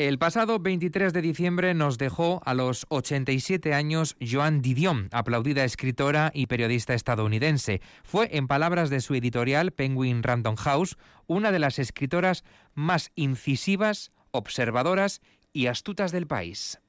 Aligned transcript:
El 0.00 0.18
pasado 0.18 0.58
23 0.58 1.12
de 1.12 1.20
diciembre 1.20 1.74
nos 1.74 1.98
dejó 1.98 2.40
a 2.46 2.54
los 2.54 2.86
87 2.88 3.74
años 3.74 4.16
Joan 4.18 4.62
Didion, 4.62 5.10
aplaudida 5.12 5.62
escritora 5.62 6.30
y 6.32 6.46
periodista 6.46 6.94
estadounidense. 6.94 7.82
Fue, 8.02 8.34
en 8.34 8.48
palabras 8.48 8.88
de 8.88 9.02
su 9.02 9.14
editorial 9.14 9.72
Penguin 9.72 10.22
Random 10.22 10.56
House, 10.56 10.96
una 11.26 11.52
de 11.52 11.58
las 11.58 11.78
escritoras 11.78 12.44
más 12.72 13.12
incisivas, 13.14 14.10
observadoras 14.30 15.20
y 15.52 15.66
astutas 15.66 16.12
del 16.12 16.26
país. 16.26 16.80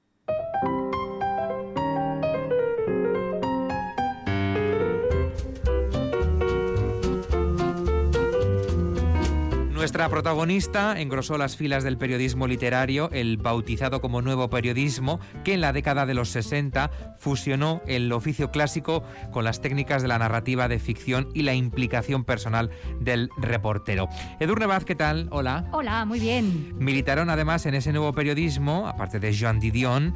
Nuestra 9.91 10.07
protagonista 10.07 11.01
engrosó 11.01 11.37
las 11.37 11.57
filas 11.57 11.83
del 11.83 11.97
periodismo 11.97 12.47
literario, 12.47 13.09
el 13.11 13.35
bautizado 13.35 13.99
como 13.99 14.21
nuevo 14.21 14.49
periodismo, 14.49 15.19
que 15.43 15.53
en 15.53 15.59
la 15.59 15.73
década 15.73 16.05
de 16.05 16.13
los 16.13 16.29
60 16.29 16.89
fusionó 17.17 17.81
el 17.87 18.09
oficio 18.13 18.51
clásico 18.51 19.03
con 19.33 19.43
las 19.43 19.59
técnicas 19.59 20.01
de 20.01 20.07
la 20.07 20.17
narrativa 20.17 20.69
de 20.69 20.79
ficción 20.79 21.27
y 21.33 21.41
la 21.41 21.55
implicación 21.55 22.23
personal 22.23 22.69
del 23.01 23.31
reportero. 23.35 24.07
Edurne 24.39 24.65
Vaz, 24.65 24.85
¿qué 24.85 24.95
tal? 24.95 25.27
Hola. 25.29 25.67
Hola, 25.73 26.05
muy 26.05 26.21
bien. 26.21 26.73
Militaron 26.79 27.29
además 27.29 27.65
en 27.65 27.75
ese 27.75 27.91
nuevo 27.91 28.13
periodismo, 28.13 28.87
aparte 28.87 29.19
de 29.19 29.37
Joan 29.37 29.59
Didion, 29.59 30.15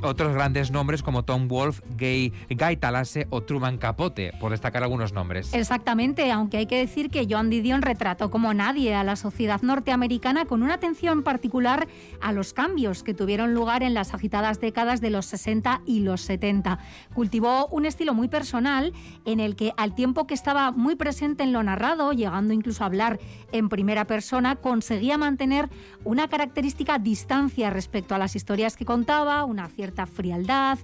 otros 0.00 0.32
grandes 0.32 0.70
nombres 0.70 1.02
como 1.02 1.24
Tom 1.24 1.48
Wolfe, 1.48 1.82
Guy, 1.98 2.32
Guy 2.50 2.76
Talase 2.76 3.26
o 3.30 3.42
Truman 3.42 3.78
Capote, 3.78 4.32
por 4.38 4.52
destacar 4.52 4.84
algunos 4.84 5.12
nombres. 5.12 5.52
Exactamente, 5.54 6.30
aunque 6.30 6.58
hay 6.58 6.66
que 6.66 6.78
decir 6.78 7.10
que 7.10 7.26
Joan 7.28 7.50
Didion 7.50 7.82
retrató 7.82 8.30
como 8.30 8.54
nadie 8.54 8.94
a 8.94 9.07
la 9.08 9.16
sociedad 9.16 9.62
norteamericana 9.62 10.44
con 10.44 10.62
una 10.62 10.74
atención 10.74 11.22
particular 11.22 11.88
a 12.20 12.32
los 12.32 12.52
cambios 12.52 13.02
que 13.02 13.14
tuvieron 13.14 13.54
lugar 13.54 13.82
en 13.82 13.94
las 13.94 14.12
agitadas 14.12 14.60
décadas 14.60 15.00
de 15.00 15.08
los 15.08 15.24
60 15.24 15.80
y 15.86 16.00
los 16.00 16.20
70. 16.20 16.78
Cultivó 17.14 17.68
un 17.68 17.86
estilo 17.86 18.12
muy 18.12 18.28
personal 18.28 18.92
en 19.24 19.40
el 19.40 19.56
que 19.56 19.72
al 19.78 19.94
tiempo 19.94 20.26
que 20.26 20.34
estaba 20.34 20.72
muy 20.72 20.94
presente 20.94 21.42
en 21.42 21.54
lo 21.54 21.62
narrado, 21.62 22.12
llegando 22.12 22.52
incluso 22.52 22.84
a 22.84 22.86
hablar 22.86 23.18
en 23.50 23.70
primera 23.70 24.06
persona, 24.06 24.56
conseguía 24.56 25.16
mantener 25.16 25.70
una 26.04 26.28
característica 26.28 26.98
distancia 26.98 27.70
respecto 27.70 28.14
a 28.14 28.18
las 28.18 28.36
historias 28.36 28.76
que 28.76 28.84
contaba, 28.84 29.44
una 29.44 29.68
cierta 29.68 30.04
frialdad, 30.04 30.78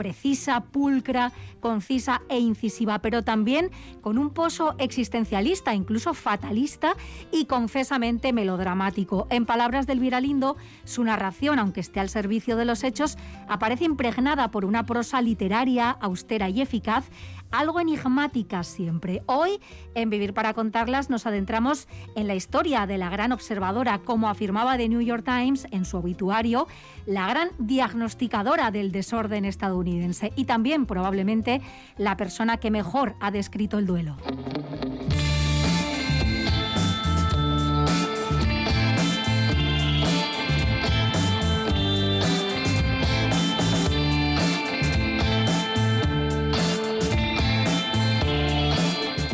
precisa, 0.00 0.60
pulcra, 0.60 1.30
concisa 1.60 2.22
e 2.30 2.38
incisiva, 2.38 3.00
pero 3.00 3.22
también 3.22 3.70
con 4.00 4.16
un 4.16 4.30
pozo 4.30 4.74
existencialista, 4.78 5.74
incluso 5.74 6.14
fatalista 6.14 6.94
y 7.30 7.44
confesamente 7.44 8.32
melodramático. 8.32 9.26
En 9.28 9.44
palabras 9.44 9.86
del 9.86 10.00
Viralindo, 10.00 10.56
su 10.84 11.04
narración, 11.04 11.58
aunque 11.58 11.80
esté 11.80 12.00
al 12.00 12.08
servicio 12.08 12.56
de 12.56 12.64
los 12.64 12.82
hechos, 12.82 13.18
aparece 13.46 13.84
impregnada 13.84 14.50
por 14.50 14.64
una 14.64 14.86
prosa 14.86 15.20
literaria, 15.20 15.90
austera 15.90 16.48
y 16.48 16.62
eficaz, 16.62 17.04
algo 17.50 17.80
enigmática 17.80 18.62
siempre. 18.62 19.22
Hoy, 19.26 19.60
en 19.94 20.10
Vivir 20.10 20.34
para 20.34 20.54
Contarlas, 20.54 21.10
nos 21.10 21.26
adentramos 21.26 21.88
en 22.14 22.26
la 22.26 22.34
historia 22.34 22.86
de 22.86 22.98
la 22.98 23.10
gran 23.10 23.32
observadora, 23.32 23.98
como 23.98 24.28
afirmaba 24.28 24.76
The 24.76 24.88
New 24.88 25.00
York 25.00 25.24
Times 25.24 25.66
en 25.70 25.84
su 25.84 25.96
obituario, 25.96 26.66
la 27.06 27.28
gran 27.28 27.50
diagnosticadora 27.58 28.70
del 28.70 28.92
desorden 28.92 29.44
estadounidense 29.44 30.32
y 30.36 30.44
también 30.44 30.86
probablemente 30.86 31.60
la 31.96 32.16
persona 32.16 32.58
que 32.58 32.70
mejor 32.70 33.14
ha 33.20 33.30
descrito 33.30 33.78
el 33.78 33.86
duelo. 33.86 34.16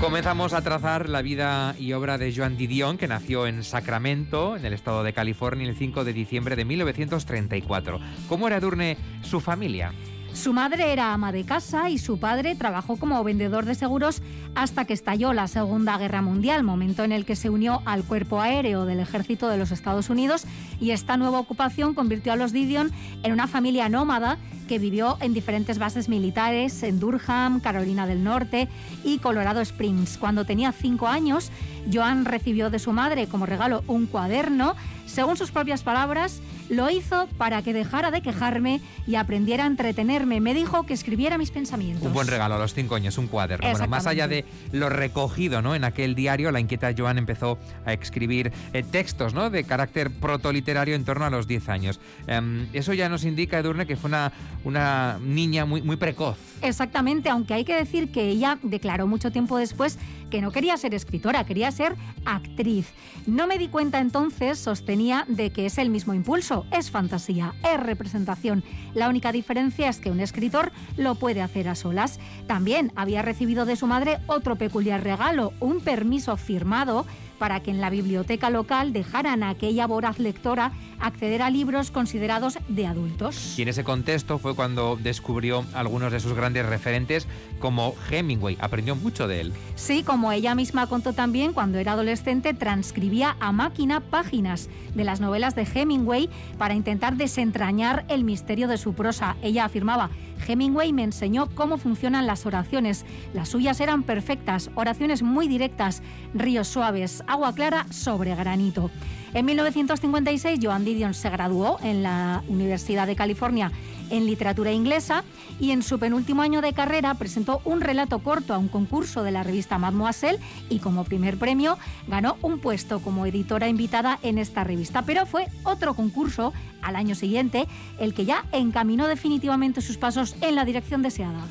Comenzamos 0.07 0.53
a 0.53 0.63
trazar 0.63 1.09
la 1.09 1.21
vida 1.21 1.75
y 1.81 1.93
obra 1.93 2.17
de 2.17 2.33
Joan 2.33 2.57
Didion, 2.57 2.97
que 2.97 3.09
nació 3.09 3.49
en 3.49 3.65
Sacramento, 3.65 4.57
en 4.57 4.65
el 4.65 4.73
estado 4.73 5.03
de 5.03 5.13
California, 5.13 5.69
el 5.69 5.75
5 5.77 6.05
de 6.05 6.13
diciembre 6.13 6.55
de 6.55 6.65
1934. 6.65 7.99
¿Cómo 8.29 8.47
era 8.47 8.61
Durne 8.61 8.97
su 9.23 9.41
familia? 9.41 9.93
Su 10.33 10.53
madre 10.53 10.93
era 10.93 11.13
ama 11.13 11.33
de 11.33 11.45
casa 11.45 11.91
y 11.91 11.99
su 11.99 12.21
padre 12.21 12.55
trabajó 12.55 12.99
como 12.99 13.25
vendedor 13.25 13.65
de 13.65 13.75
seguros 13.75 14.23
hasta 14.55 14.85
que 14.85 14.93
estalló 14.93 15.33
la 15.33 15.49
Segunda 15.49 15.99
Guerra 15.99 16.23
Mundial, 16.23 16.63
momento 16.63 17.03
en 17.03 17.11
el 17.11 17.25
que 17.25 17.35
se 17.35 17.51
unió 17.51 17.83
al 17.85 18.05
cuerpo 18.05 18.41
aéreo 18.41 18.85
del 18.85 19.01
ejército 19.01 19.49
de 19.49 19.57
los 19.57 19.73
Estados 19.73 20.09
Unidos 20.09 20.47
y 20.79 20.93
esta 20.93 21.17
nueva 21.17 21.41
ocupación 21.41 21.95
convirtió 21.95 22.33
a 22.33 22.37
los 22.37 22.53
Didion 22.53 22.93
en 23.25 23.33
una 23.33 23.49
familia 23.49 23.89
nómada 23.89 24.39
que 24.67 24.79
vivió 24.79 25.17
en 25.21 25.35
diferentes 25.35 25.79
bases 25.79 26.09
militares 26.09 26.83
en 26.83 27.01
Durham, 27.01 27.61
Carolina 27.61 28.07
del 28.07 28.23
Norte 28.23 28.69
y 29.05 29.19
Colorado 29.19 29.61
Springs. 29.61 30.19
Cuando 30.19 30.45
tenía 30.45 30.73
cinco 30.73 31.09
años, 31.09 31.51
Joan 31.93 32.25
recibió 32.25 32.71
de 32.71 32.79
su 32.79 32.93
madre 32.93 33.27
como 33.27 33.47
regalo 33.47 33.83
un 33.87 34.07
cuaderno. 34.07 34.75
Según 35.07 35.37
sus 35.37 35.51
propias 35.51 35.83
palabras, 35.83 36.41
lo 36.69 36.91
hizo 36.91 37.29
para 37.39 37.63
que 37.63 37.73
dejara 37.73 38.11
de 38.11 38.23
quejarme 38.23 38.81
y 39.07 39.17
aprendiera 39.17 39.65
a 39.65 39.67
entretenerme. 39.67 40.41
Me 40.41 40.55
dijo 40.55 40.85
que 40.87 40.95
escribiera 40.95 41.39
mis 41.39 41.51
pensamientos. 41.51 42.07
Un 42.07 42.13
buen 42.13 42.27
regalo 42.27 42.55
a 42.55 42.59
los 42.59 42.75
cinco 42.75 42.95
años, 42.95 43.19
un 43.19 43.29
cuaderno. 43.29 43.71
Bueno, 43.71 43.89
más 43.89 44.07
allá 44.07 44.29
de 44.29 44.45
lo 44.73 44.89
recogido 44.89 45.63
¿no? 45.63 45.75
en 45.75 45.85
aquel 45.85 46.15
diario, 46.15 46.51
la 46.51 46.61
inquieta 46.61 46.93
Joan 46.97 47.19
empezó 47.19 47.59
a 47.85 47.93
escribir 47.93 48.53
eh, 48.73 48.83
textos 48.83 49.35
¿no? 49.35 49.51
de 49.51 49.65
carácter 49.65 50.11
protoliterario 50.11 50.95
en 50.95 51.05
torno 51.05 51.25
a 51.25 51.31
los 51.31 51.47
10 51.47 51.69
años. 51.69 52.01
Em, 52.27 52.67
eso 52.73 52.93
ya 52.95 53.09
nos 53.09 53.25
indica, 53.25 53.59
Edurne, 53.59 53.87
que 53.87 53.97
fue 53.97 54.09
una, 54.09 54.33
una 54.65 55.19
niña 55.23 55.65
muy, 55.65 55.83
muy 55.83 55.97
precoz. 55.97 56.39
Exactamente, 56.63 57.29
aunque 57.29 57.55
hay 57.55 57.65
que 57.65 57.75
decir 57.75 58.11
que 58.11 58.29
ella 58.29 58.59
declaró 58.63 59.07
mucho 59.07 59.31
tiempo 59.31 59.59
después 59.59 59.99
que 60.31 60.41
no 60.41 60.53
quería 60.53 60.77
ser 60.77 60.95
escritora, 60.95 61.45
quería 61.45 61.71
ser 61.71 61.97
actriz. 62.25 62.93
No 63.27 63.47
me 63.47 63.59
di 63.59 63.69
cuenta 63.69 63.99
entonces, 63.99 64.59
sostenía, 64.59 65.25
de 65.29 65.51
que 65.51 65.67
es 65.67 65.79
el 65.79 65.91
mismo 65.91 66.15
impulso, 66.15 66.67
es 66.71 66.91
fantasía, 66.91 67.55
es 67.63 67.81
representación. 67.81 68.65
La 68.95 69.09
única 69.09 69.33
diferencia 69.33 69.89
es 69.89 69.99
que 69.99 70.11
un 70.11 70.21
escritor 70.21 70.73
lo 70.97 71.15
puede 71.17 71.43
hacer 71.43 71.69
a 71.69 71.75
solas. 71.75 72.21
También 72.47 72.93
había 72.97 73.23
recibido 73.23 73.65
de 73.65 73.77
su 73.77 73.87
madre 73.87 74.19
otro 74.27 74.57
peculiar 74.57 75.03
regalo, 75.03 75.53
un 75.61 75.81
permiso 75.81 76.37
firmado 76.37 77.07
para 77.39 77.61
que 77.61 77.71
en 77.71 77.81
la 77.81 77.91
biblioteca 77.91 78.51
local 78.51 78.93
dejaran 78.93 79.43
a 79.43 79.51
aquella 79.51 79.87
voraz 79.87 80.19
lectora 80.19 80.73
acceder 81.01 81.43
a 81.43 81.51
libros 81.51 81.91
considerados 81.91 82.59
de 82.69 82.87
adultos. 82.87 83.59
Y 83.59 83.63
en 83.63 83.69
ese 83.69 83.85
contexto 83.85 84.39
fue 84.39 84.55
cuando 84.55 84.97
descubrió 84.97 85.65
algunos 85.75 86.13
de 86.13 86.21
sus 86.21 86.35
grandes 86.35 86.67
referentes 86.67 87.27
como 87.59 87.95
Hemingway. 88.11 88.57
Aprendió 88.61 88.97
mucho 88.97 89.29
de 89.29 89.41
él. 89.41 89.53
Sí, 89.75 90.03
como 90.03 90.33
ella 90.33 90.55
misma 90.55 90.87
contó 90.87 91.13
también, 91.13 91.53
cuando 91.53 91.79
era 91.79 91.93
adolescente 91.93 92.55
transcribía 92.55 93.37
a 93.41 93.53
máquina 93.53 94.01
páginas 94.01 94.69
de 94.95 95.05
las 95.05 95.21
novelas 95.21 95.55
de 95.55 95.67
Hemingway 95.73 96.29
para 96.59 96.75
intentar 96.75 97.17
desentrañar 97.17 98.05
el 98.09 98.25
misterio 98.25 98.69
de 98.69 98.79
su 98.79 98.95
prosa. 98.95 99.37
Ella 99.43 99.65
afirmaba, 99.65 100.11
Hemingway 100.47 100.93
me 100.93 101.03
enseñó 101.03 101.49
cómo 101.55 101.79
funcionan 101.79 102.27
las 102.27 102.47
oraciones. 102.47 103.05
Las 103.35 103.49
suyas 103.49 103.81
eran 103.81 104.03
perfectas, 104.03 104.71
oraciones 104.75 105.23
muy 105.23 105.49
directas, 105.49 106.03
ríos 106.35 106.69
suaves, 106.69 107.23
agua 107.27 107.55
clara 107.55 107.87
sobre 107.91 108.35
granito. 108.35 108.91
En 109.37 109.45
1956, 109.45 110.61
Joan 110.63 110.87
Didion 110.87 111.13
se 111.13 111.29
graduó 111.29 111.77
en 111.83 112.03
la 112.03 112.43
Universidad 112.49 113.07
de 113.07 113.17
California 113.17 113.71
en 114.09 114.25
literatura 114.25 114.73
inglesa 114.73 115.25
y 115.61 115.73
en 115.73 115.83
su 115.83 115.99
penúltimo 115.99 116.41
año 116.41 116.63
de 116.63 116.73
carrera 116.73 117.13
presentó 117.13 117.61
un 117.67 117.83
relato 117.83 118.21
corto 118.21 118.55
a 118.55 118.59
un 118.59 118.69
concurso 118.69 119.23
de 119.23 119.33
la 119.33 119.43
revista 119.43 119.77
Mademoiselle 119.77 120.39
y 120.71 120.79
como 120.79 121.05
primer 121.05 121.37
premio 121.37 121.77
ganó 122.09 122.39
un 122.41 122.61
puesto 122.61 123.01
como 123.01 123.27
editora 123.27 123.69
invitada 123.69 124.19
en 124.23 124.39
esta 124.39 124.65
revista. 124.65 125.03
Pero 125.03 125.27
fue 125.27 125.49
otro 125.65 125.93
concurso 125.93 126.55
al 126.81 126.97
año 126.97 127.15
siguiente 127.15 127.67
el 128.01 128.15
que 128.15 128.25
ya 128.25 128.47
encaminó 128.53 129.07
definitivamente 129.07 129.83
sus 129.83 129.99
pasos 129.99 130.35
en 130.41 130.55
la 130.55 130.65
dirección 130.65 131.03
deseada. 131.03 131.45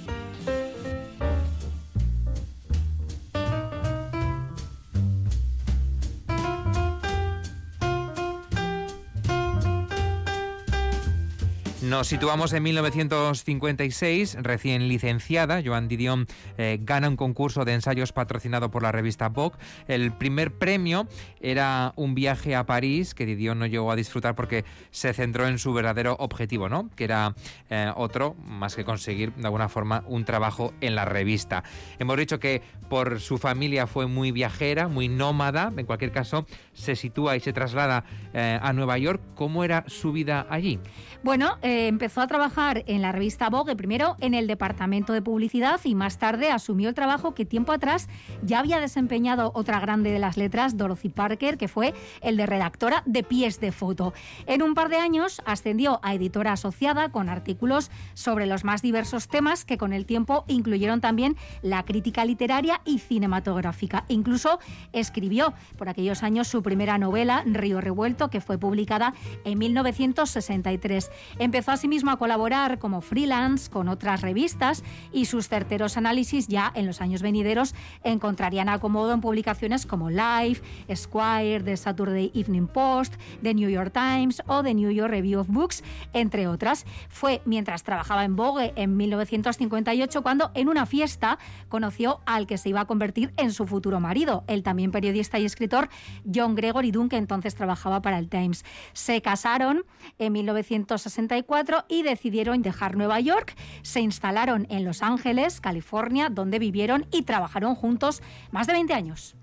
Nos 11.95 12.07
situamos 12.07 12.51
en 12.51 12.61
1956, 12.61 14.39
recién 14.41 14.89
licenciada. 14.89 15.61
Joan 15.65 15.87
Didion 15.87 16.27
eh, 16.57 16.77
gana 16.81 17.07
un 17.07 17.15
concurso 17.15 17.63
de 17.63 17.71
ensayos 17.71 18.11
patrocinado 18.11 18.69
por 18.69 18.83
la 18.83 18.91
revista 18.91 19.29
Vogue. 19.29 19.55
El 19.87 20.11
primer 20.11 20.51
premio 20.51 21.07
era 21.39 21.93
un 21.95 22.13
viaje 22.13 22.53
a 22.53 22.65
París 22.65 23.13
que 23.13 23.25
Didion 23.25 23.59
no 23.59 23.65
llegó 23.65 23.93
a 23.93 23.95
disfrutar 23.95 24.35
porque 24.35 24.65
se 24.91 25.13
centró 25.13 25.47
en 25.47 25.57
su 25.57 25.71
verdadero 25.71 26.17
objetivo, 26.19 26.67
¿no? 26.67 26.89
Que 26.97 27.05
era 27.05 27.33
eh, 27.69 27.89
otro, 27.95 28.35
más 28.45 28.75
que 28.75 28.83
conseguir 28.83 29.33
de 29.33 29.45
alguna 29.45 29.69
forma 29.69 30.03
un 30.05 30.25
trabajo 30.25 30.73
en 30.81 30.95
la 30.95 31.05
revista. 31.05 31.63
Hemos 31.97 32.17
dicho 32.17 32.41
que 32.41 32.61
por 32.89 33.21
su 33.21 33.37
familia 33.37 33.87
fue 33.87 34.05
muy 34.05 34.33
viajera, 34.33 34.89
muy 34.89 35.07
nómada. 35.07 35.71
En 35.77 35.85
cualquier 35.85 36.11
caso, 36.11 36.45
se 36.75 36.95
sitúa 36.95 37.35
y 37.35 37.39
se 37.39 37.53
traslada 37.53 38.03
eh, 38.33 38.59
a 38.61 38.71
Nueva 38.73 38.99
York. 38.99 39.21
¿Cómo 39.33 39.63
era 39.63 39.85
su 39.87 40.11
vida 40.11 40.45
allí? 40.49 40.79
Bueno, 41.23 41.57
eh, 41.63 41.87
empezó 41.87 42.21
a 42.21 42.27
trabajar 42.27 42.83
en 42.85 43.01
la 43.01 43.11
revista 43.11 43.49
Vogue, 43.49 43.75
primero 43.75 44.15
en 44.19 44.35
el 44.35 44.45
departamento 44.45 45.13
de 45.13 45.23
publicidad 45.23 45.79
y 45.83 45.95
más 45.95 46.19
tarde 46.19 46.51
asumió 46.51 46.89
el 46.89 46.95
trabajo 46.95 47.33
que 47.33 47.45
tiempo 47.45 47.71
atrás 47.71 48.07
ya 48.43 48.59
había 48.59 48.79
desempeñado 48.79 49.51
otra 49.55 49.79
grande 49.79 50.11
de 50.11 50.19
las 50.19 50.37
letras, 50.37 50.77
Dorothy 50.77 51.09
Parker, 51.09 51.57
que 51.57 51.67
fue 51.67 51.93
el 52.21 52.37
de 52.37 52.45
redactora 52.45 53.01
de 53.05 53.23
pies 53.23 53.59
de 53.59 53.71
foto. 53.71 54.13
En 54.45 54.61
un 54.61 54.75
par 54.75 54.89
de 54.89 54.97
años 54.97 55.41
ascendió 55.45 55.99
a 56.03 56.13
editora 56.13 56.51
asociada 56.51 57.09
con 57.09 57.29
artículos 57.29 57.89
sobre 58.13 58.45
los 58.45 58.63
más 58.63 58.81
diversos 58.81 59.27
temas 59.27 59.65
que 59.65 59.77
con 59.77 59.93
el 59.93 60.05
tiempo 60.05 60.43
incluyeron 60.47 61.01
también 61.01 61.37
la 61.61 61.83
crítica 61.83 62.25
literaria 62.25 62.81
y 62.85 62.99
cinematográfica. 62.99 64.05
Incluso 64.09 64.59
escribió 64.93 65.53
por 65.77 65.89
aquellos 65.89 66.21
años 66.21 66.47
su 66.47 66.61
primera 66.65 66.97
novela, 66.97 67.43
Río 67.45 67.79
Revuelto, 67.79 68.29
que 68.29 68.41
fue 68.41 68.57
publicada 68.57 69.13
en 69.45 69.57
1963. 69.59 71.09
Empezó 71.39 71.71
asimismo 71.71 72.11
a 72.11 72.17
colaborar 72.17 72.79
como 72.79 72.99
freelance 72.99 73.69
con 73.69 73.87
otras 73.87 74.21
revistas 74.21 74.83
y 75.13 75.25
sus 75.25 75.47
certeros 75.47 75.95
análisis 75.95 76.47
ya 76.47 76.71
en 76.75 76.87
los 76.87 76.99
años 76.99 77.21
venideros 77.21 77.75
encontrarían 78.03 78.67
acomodo 78.67 79.13
en 79.13 79.21
publicaciones 79.21 79.85
como 79.85 80.09
Life, 80.09 80.63
Esquire, 80.87 81.61
The 81.61 81.77
Saturday 81.77 82.31
Evening 82.33 82.67
Post, 82.67 83.13
The 83.43 83.53
New 83.53 83.69
York 83.69 83.93
Times 83.93 84.41
o 84.47 84.63
The 84.63 84.73
New 84.73 84.89
York 84.89 85.11
Review 85.11 85.39
of 85.39 85.47
Books, 85.47 85.83
entre 86.13 86.47
otras. 86.47 86.85
Fue 87.09 87.41
mientras 87.45 87.83
trabajaba 87.83 88.25
en 88.25 88.35
Vogue 88.35 88.73
en 88.75 88.97
1958 88.97 90.23
cuando 90.23 90.51
en 90.55 90.67
una 90.67 90.87
fiesta 90.87 91.37
conoció 91.69 92.21
al 92.25 92.47
que 92.47 92.57
se 92.57 92.69
iba 92.69 92.81
a 92.81 92.85
convertir 92.85 93.33
en 93.37 93.51
su 93.51 93.67
futuro 93.67 93.99
marido, 93.99 94.43
el 94.47 94.63
también 94.63 94.91
periodista 94.91 95.37
y 95.37 95.45
escritor 95.45 95.89
John 96.33 96.54
Gregory 96.55 96.91
Dunn, 96.91 97.09
que 97.09 97.17
entonces 97.17 97.55
trabajaba 97.55 98.01
para 98.01 98.19
el 98.19 98.29
Times. 98.29 98.65
Se 98.93 99.21
casaron 99.21 99.85
en 100.17 100.33
1960 100.33 101.05
64 101.15 101.85
y 101.87 102.03
decidieron 102.03 102.61
dejar 102.61 102.95
Nueva 102.97 103.19
York. 103.19 103.55
Se 103.81 104.01
instalaron 104.01 104.67
en 104.69 104.85
Los 104.85 105.01
Ángeles, 105.01 105.61
California, 105.61 106.29
donde 106.29 106.59
vivieron 106.59 107.05
y 107.11 107.23
trabajaron 107.23 107.75
juntos 107.75 108.21
más 108.51 108.67
de 108.67 108.73
20 108.73 108.93
años. 108.93 109.35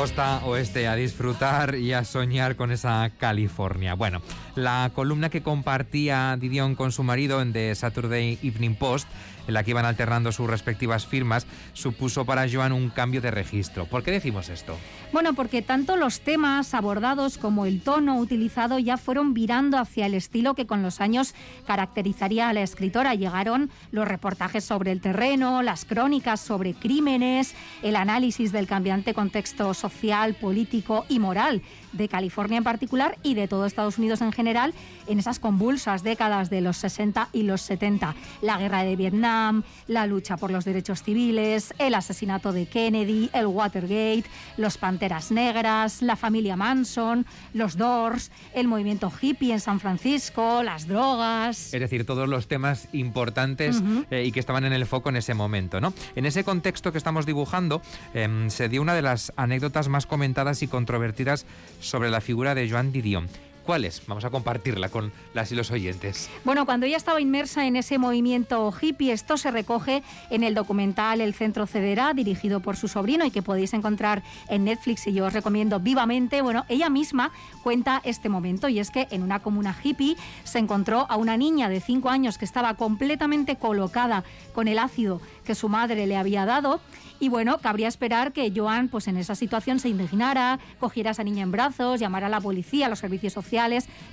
Costa 0.00 0.40
oeste 0.46 0.88
a 0.88 0.94
disfrutar 0.94 1.74
y 1.74 1.92
a 1.92 2.04
soñar 2.04 2.56
con 2.56 2.72
esa 2.72 3.10
California. 3.18 3.92
Bueno, 3.92 4.22
la 4.54 4.90
columna 4.94 5.30
que 5.30 5.42
compartía 5.42 6.36
Didion 6.38 6.74
con 6.74 6.92
su 6.92 7.02
marido 7.02 7.40
en 7.42 7.52
The 7.52 7.74
Saturday 7.74 8.38
Evening 8.42 8.74
Post 8.74 9.08
en 9.50 9.54
la 9.54 9.64
que 9.64 9.70
iban 9.70 9.84
alternando 9.84 10.32
sus 10.32 10.48
respectivas 10.48 11.06
firmas, 11.06 11.46
supuso 11.72 12.24
para 12.24 12.48
Joan 12.50 12.72
un 12.72 12.88
cambio 12.88 13.20
de 13.20 13.30
registro. 13.30 13.84
¿Por 13.86 14.02
qué 14.02 14.10
decimos 14.10 14.48
esto? 14.48 14.76
Bueno, 15.12 15.34
porque 15.34 15.60
tanto 15.60 15.96
los 15.96 16.20
temas 16.20 16.72
abordados 16.72 17.36
como 17.36 17.66
el 17.66 17.80
tono 17.80 18.18
utilizado 18.18 18.78
ya 18.78 18.96
fueron 18.96 19.34
virando 19.34 19.78
hacia 19.78 20.06
el 20.06 20.14
estilo 20.14 20.54
que 20.54 20.66
con 20.66 20.82
los 20.82 21.00
años 21.00 21.34
caracterizaría 21.66 22.48
a 22.48 22.52
la 22.52 22.62
escritora. 22.62 23.14
Llegaron 23.14 23.70
los 23.90 24.06
reportajes 24.06 24.64
sobre 24.64 24.92
el 24.92 25.00
terreno, 25.00 25.62
las 25.62 25.84
crónicas 25.84 26.40
sobre 26.40 26.74
crímenes, 26.74 27.54
el 27.82 27.96
análisis 27.96 28.52
del 28.52 28.66
cambiante 28.66 29.14
contexto 29.14 29.74
social, 29.74 30.34
político 30.34 31.04
y 31.08 31.18
moral 31.18 31.62
de 31.92 32.08
California 32.08 32.58
en 32.58 32.64
particular 32.64 33.18
y 33.22 33.34
de 33.34 33.48
todo 33.48 33.66
Estados 33.66 33.98
Unidos 33.98 34.20
en 34.20 34.32
general 34.32 34.74
en 35.06 35.18
esas 35.18 35.38
convulsas 35.38 36.02
décadas 36.02 36.50
de 36.50 36.60
los 36.60 36.76
60 36.78 37.28
y 37.32 37.42
los 37.42 37.62
70. 37.62 38.14
La 38.42 38.58
guerra 38.58 38.82
de 38.82 38.96
Vietnam, 38.96 39.62
la 39.86 40.06
lucha 40.06 40.36
por 40.36 40.50
los 40.50 40.64
derechos 40.64 41.02
civiles, 41.02 41.74
el 41.78 41.94
asesinato 41.94 42.52
de 42.52 42.66
Kennedy, 42.66 43.30
el 43.32 43.46
Watergate, 43.46 44.24
los 44.56 44.78
Panteras 44.78 45.30
Negras, 45.30 46.02
la 46.02 46.16
familia 46.16 46.56
Manson, 46.56 47.26
los 47.54 47.76
Doors, 47.76 48.30
el 48.54 48.68
movimiento 48.68 49.12
hippie 49.20 49.52
en 49.52 49.60
San 49.60 49.80
Francisco, 49.80 50.62
las 50.62 50.86
drogas. 50.86 51.72
Es 51.74 51.80
decir, 51.80 52.06
todos 52.06 52.28
los 52.28 52.48
temas 52.48 52.88
importantes 52.92 53.82
eh, 54.10 54.24
y 54.24 54.32
que 54.32 54.40
estaban 54.40 54.64
en 54.64 54.72
el 54.72 54.86
foco 54.86 55.08
en 55.08 55.16
ese 55.16 55.34
momento. 55.34 55.80
¿no? 55.80 55.92
En 56.14 56.26
ese 56.26 56.44
contexto 56.44 56.92
que 56.92 56.98
estamos 56.98 57.26
dibujando, 57.26 57.82
em, 58.14 58.50
se 58.50 58.68
dio 58.68 58.82
una 58.82 58.94
de 58.94 59.02
las 59.02 59.32
anécdotas 59.36 59.88
más 59.88 60.06
comentadas 60.06 60.62
y 60.62 60.68
controvertidas 60.68 61.46
sobre 61.80 62.10
la 62.10 62.20
figura 62.20 62.54
de 62.54 62.68
Joan 62.68 62.92
Didion. 62.92 63.28
¿Cuáles? 63.70 64.02
Vamos 64.08 64.24
a 64.24 64.30
compartirla 64.30 64.88
con 64.88 65.12
las 65.32 65.52
y 65.52 65.54
los 65.54 65.70
oyentes. 65.70 66.28
Bueno, 66.42 66.66
cuando 66.66 66.86
ella 66.86 66.96
estaba 66.96 67.20
inmersa 67.20 67.68
en 67.68 67.76
ese 67.76 67.98
movimiento 67.98 68.74
hippie, 68.82 69.12
esto 69.12 69.36
se 69.36 69.52
recoge 69.52 70.02
en 70.28 70.42
el 70.42 70.56
documental 70.56 71.20
El 71.20 71.34
Centro 71.34 71.68
Cederá, 71.68 72.12
dirigido 72.12 72.58
por 72.58 72.76
su 72.76 72.88
sobrino 72.88 73.24
y 73.24 73.30
que 73.30 73.42
podéis 73.42 73.72
encontrar 73.72 74.24
en 74.48 74.64
Netflix 74.64 75.06
y 75.06 75.12
yo 75.12 75.26
os 75.26 75.32
recomiendo 75.32 75.78
vivamente. 75.78 76.42
Bueno, 76.42 76.64
ella 76.68 76.90
misma 76.90 77.30
cuenta 77.62 78.00
este 78.02 78.28
momento 78.28 78.68
y 78.68 78.80
es 78.80 78.90
que 78.90 79.06
en 79.12 79.22
una 79.22 79.38
comuna 79.38 79.76
hippie 79.80 80.16
se 80.42 80.58
encontró 80.58 81.06
a 81.08 81.14
una 81.14 81.36
niña 81.36 81.68
de 81.68 81.80
5 81.80 82.08
años 82.08 82.38
que 82.38 82.46
estaba 82.46 82.74
completamente 82.74 83.54
colocada 83.54 84.24
con 84.52 84.66
el 84.66 84.80
ácido 84.80 85.20
que 85.44 85.54
su 85.54 85.68
madre 85.68 86.08
le 86.08 86.16
había 86.16 86.44
dado 86.44 86.80
y 87.20 87.28
bueno, 87.28 87.58
cabría 87.58 87.86
esperar 87.86 88.32
que 88.32 88.50
Joan, 88.54 88.88
pues 88.88 89.06
en 89.06 89.18
esa 89.18 89.34
situación, 89.34 89.78
se 89.78 89.90
indignara, 89.90 90.58
cogiera 90.78 91.10
a 91.10 91.12
esa 91.12 91.22
niña 91.22 91.42
en 91.42 91.52
brazos, 91.52 92.00
llamara 92.00 92.28
a 92.28 92.30
la 92.30 92.40
policía, 92.40 92.86
a 92.86 92.88
los 92.88 92.98
servicios 92.98 93.34
sociales, 93.34 93.59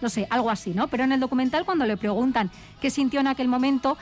no 0.01 0.10
sé, 0.10 0.27
algo 0.30 0.50
así, 0.50 0.72
¿no? 0.72 0.88
Pero 0.88 1.04
en 1.04 1.12
el 1.12 1.20
documental, 1.20 1.66
cuando 1.66 1.86
le 1.86 1.98
preguntan 1.98 2.51
qué 2.82 2.89
sintió 2.89 3.20
en 3.20 3.27
aquel 3.27 3.48
momento, 3.48 3.98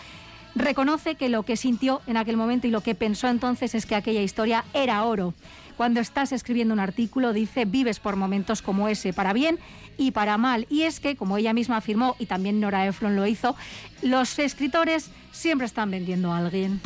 reconoce 0.56 1.16
que 1.16 1.30
lo 1.30 1.44
que 1.44 1.58
sintió 1.58 2.02
en 2.08 2.18
aquel 2.18 2.38
momento 2.38 2.68
y 2.68 2.72
lo 2.72 2.82
que 2.82 2.96
pensó 2.96 3.28
entonces 3.28 3.75
es 3.75 3.86
que 3.86 3.96
aquella 3.96 4.22
historia 4.22 4.66
era 4.74 5.04
oro. 5.04 5.34
Cuando 5.78 6.00
estás 6.00 6.32
escribiendo 6.32 6.74
un 6.74 6.80
artículo, 6.80 7.34
dice, 7.34 7.66
vives 7.66 8.00
por 8.00 8.16
momentos 8.16 8.62
como 8.62 8.88
ese, 8.88 9.12
para 9.12 9.34
bien 9.34 9.60
y 9.98 10.12
para 10.12 10.38
mal. 10.38 10.66
Y 10.70 10.84
es 10.84 11.02
que, 11.02 11.18
como 11.18 11.38
ella 11.38 11.54
misma 11.54 11.78
afirmó, 11.78 12.16
y 12.18 12.28
también 12.28 12.62
Nora 12.62 12.88
Ephron 12.88 13.18
lo 13.18 13.28
hizo, 13.28 13.58
los 14.02 14.40
escritores 14.40 15.12
siempre 15.32 15.68
están 15.68 15.92
vendiendo 15.92 16.32
a 16.32 16.38
alguien. 16.38 16.80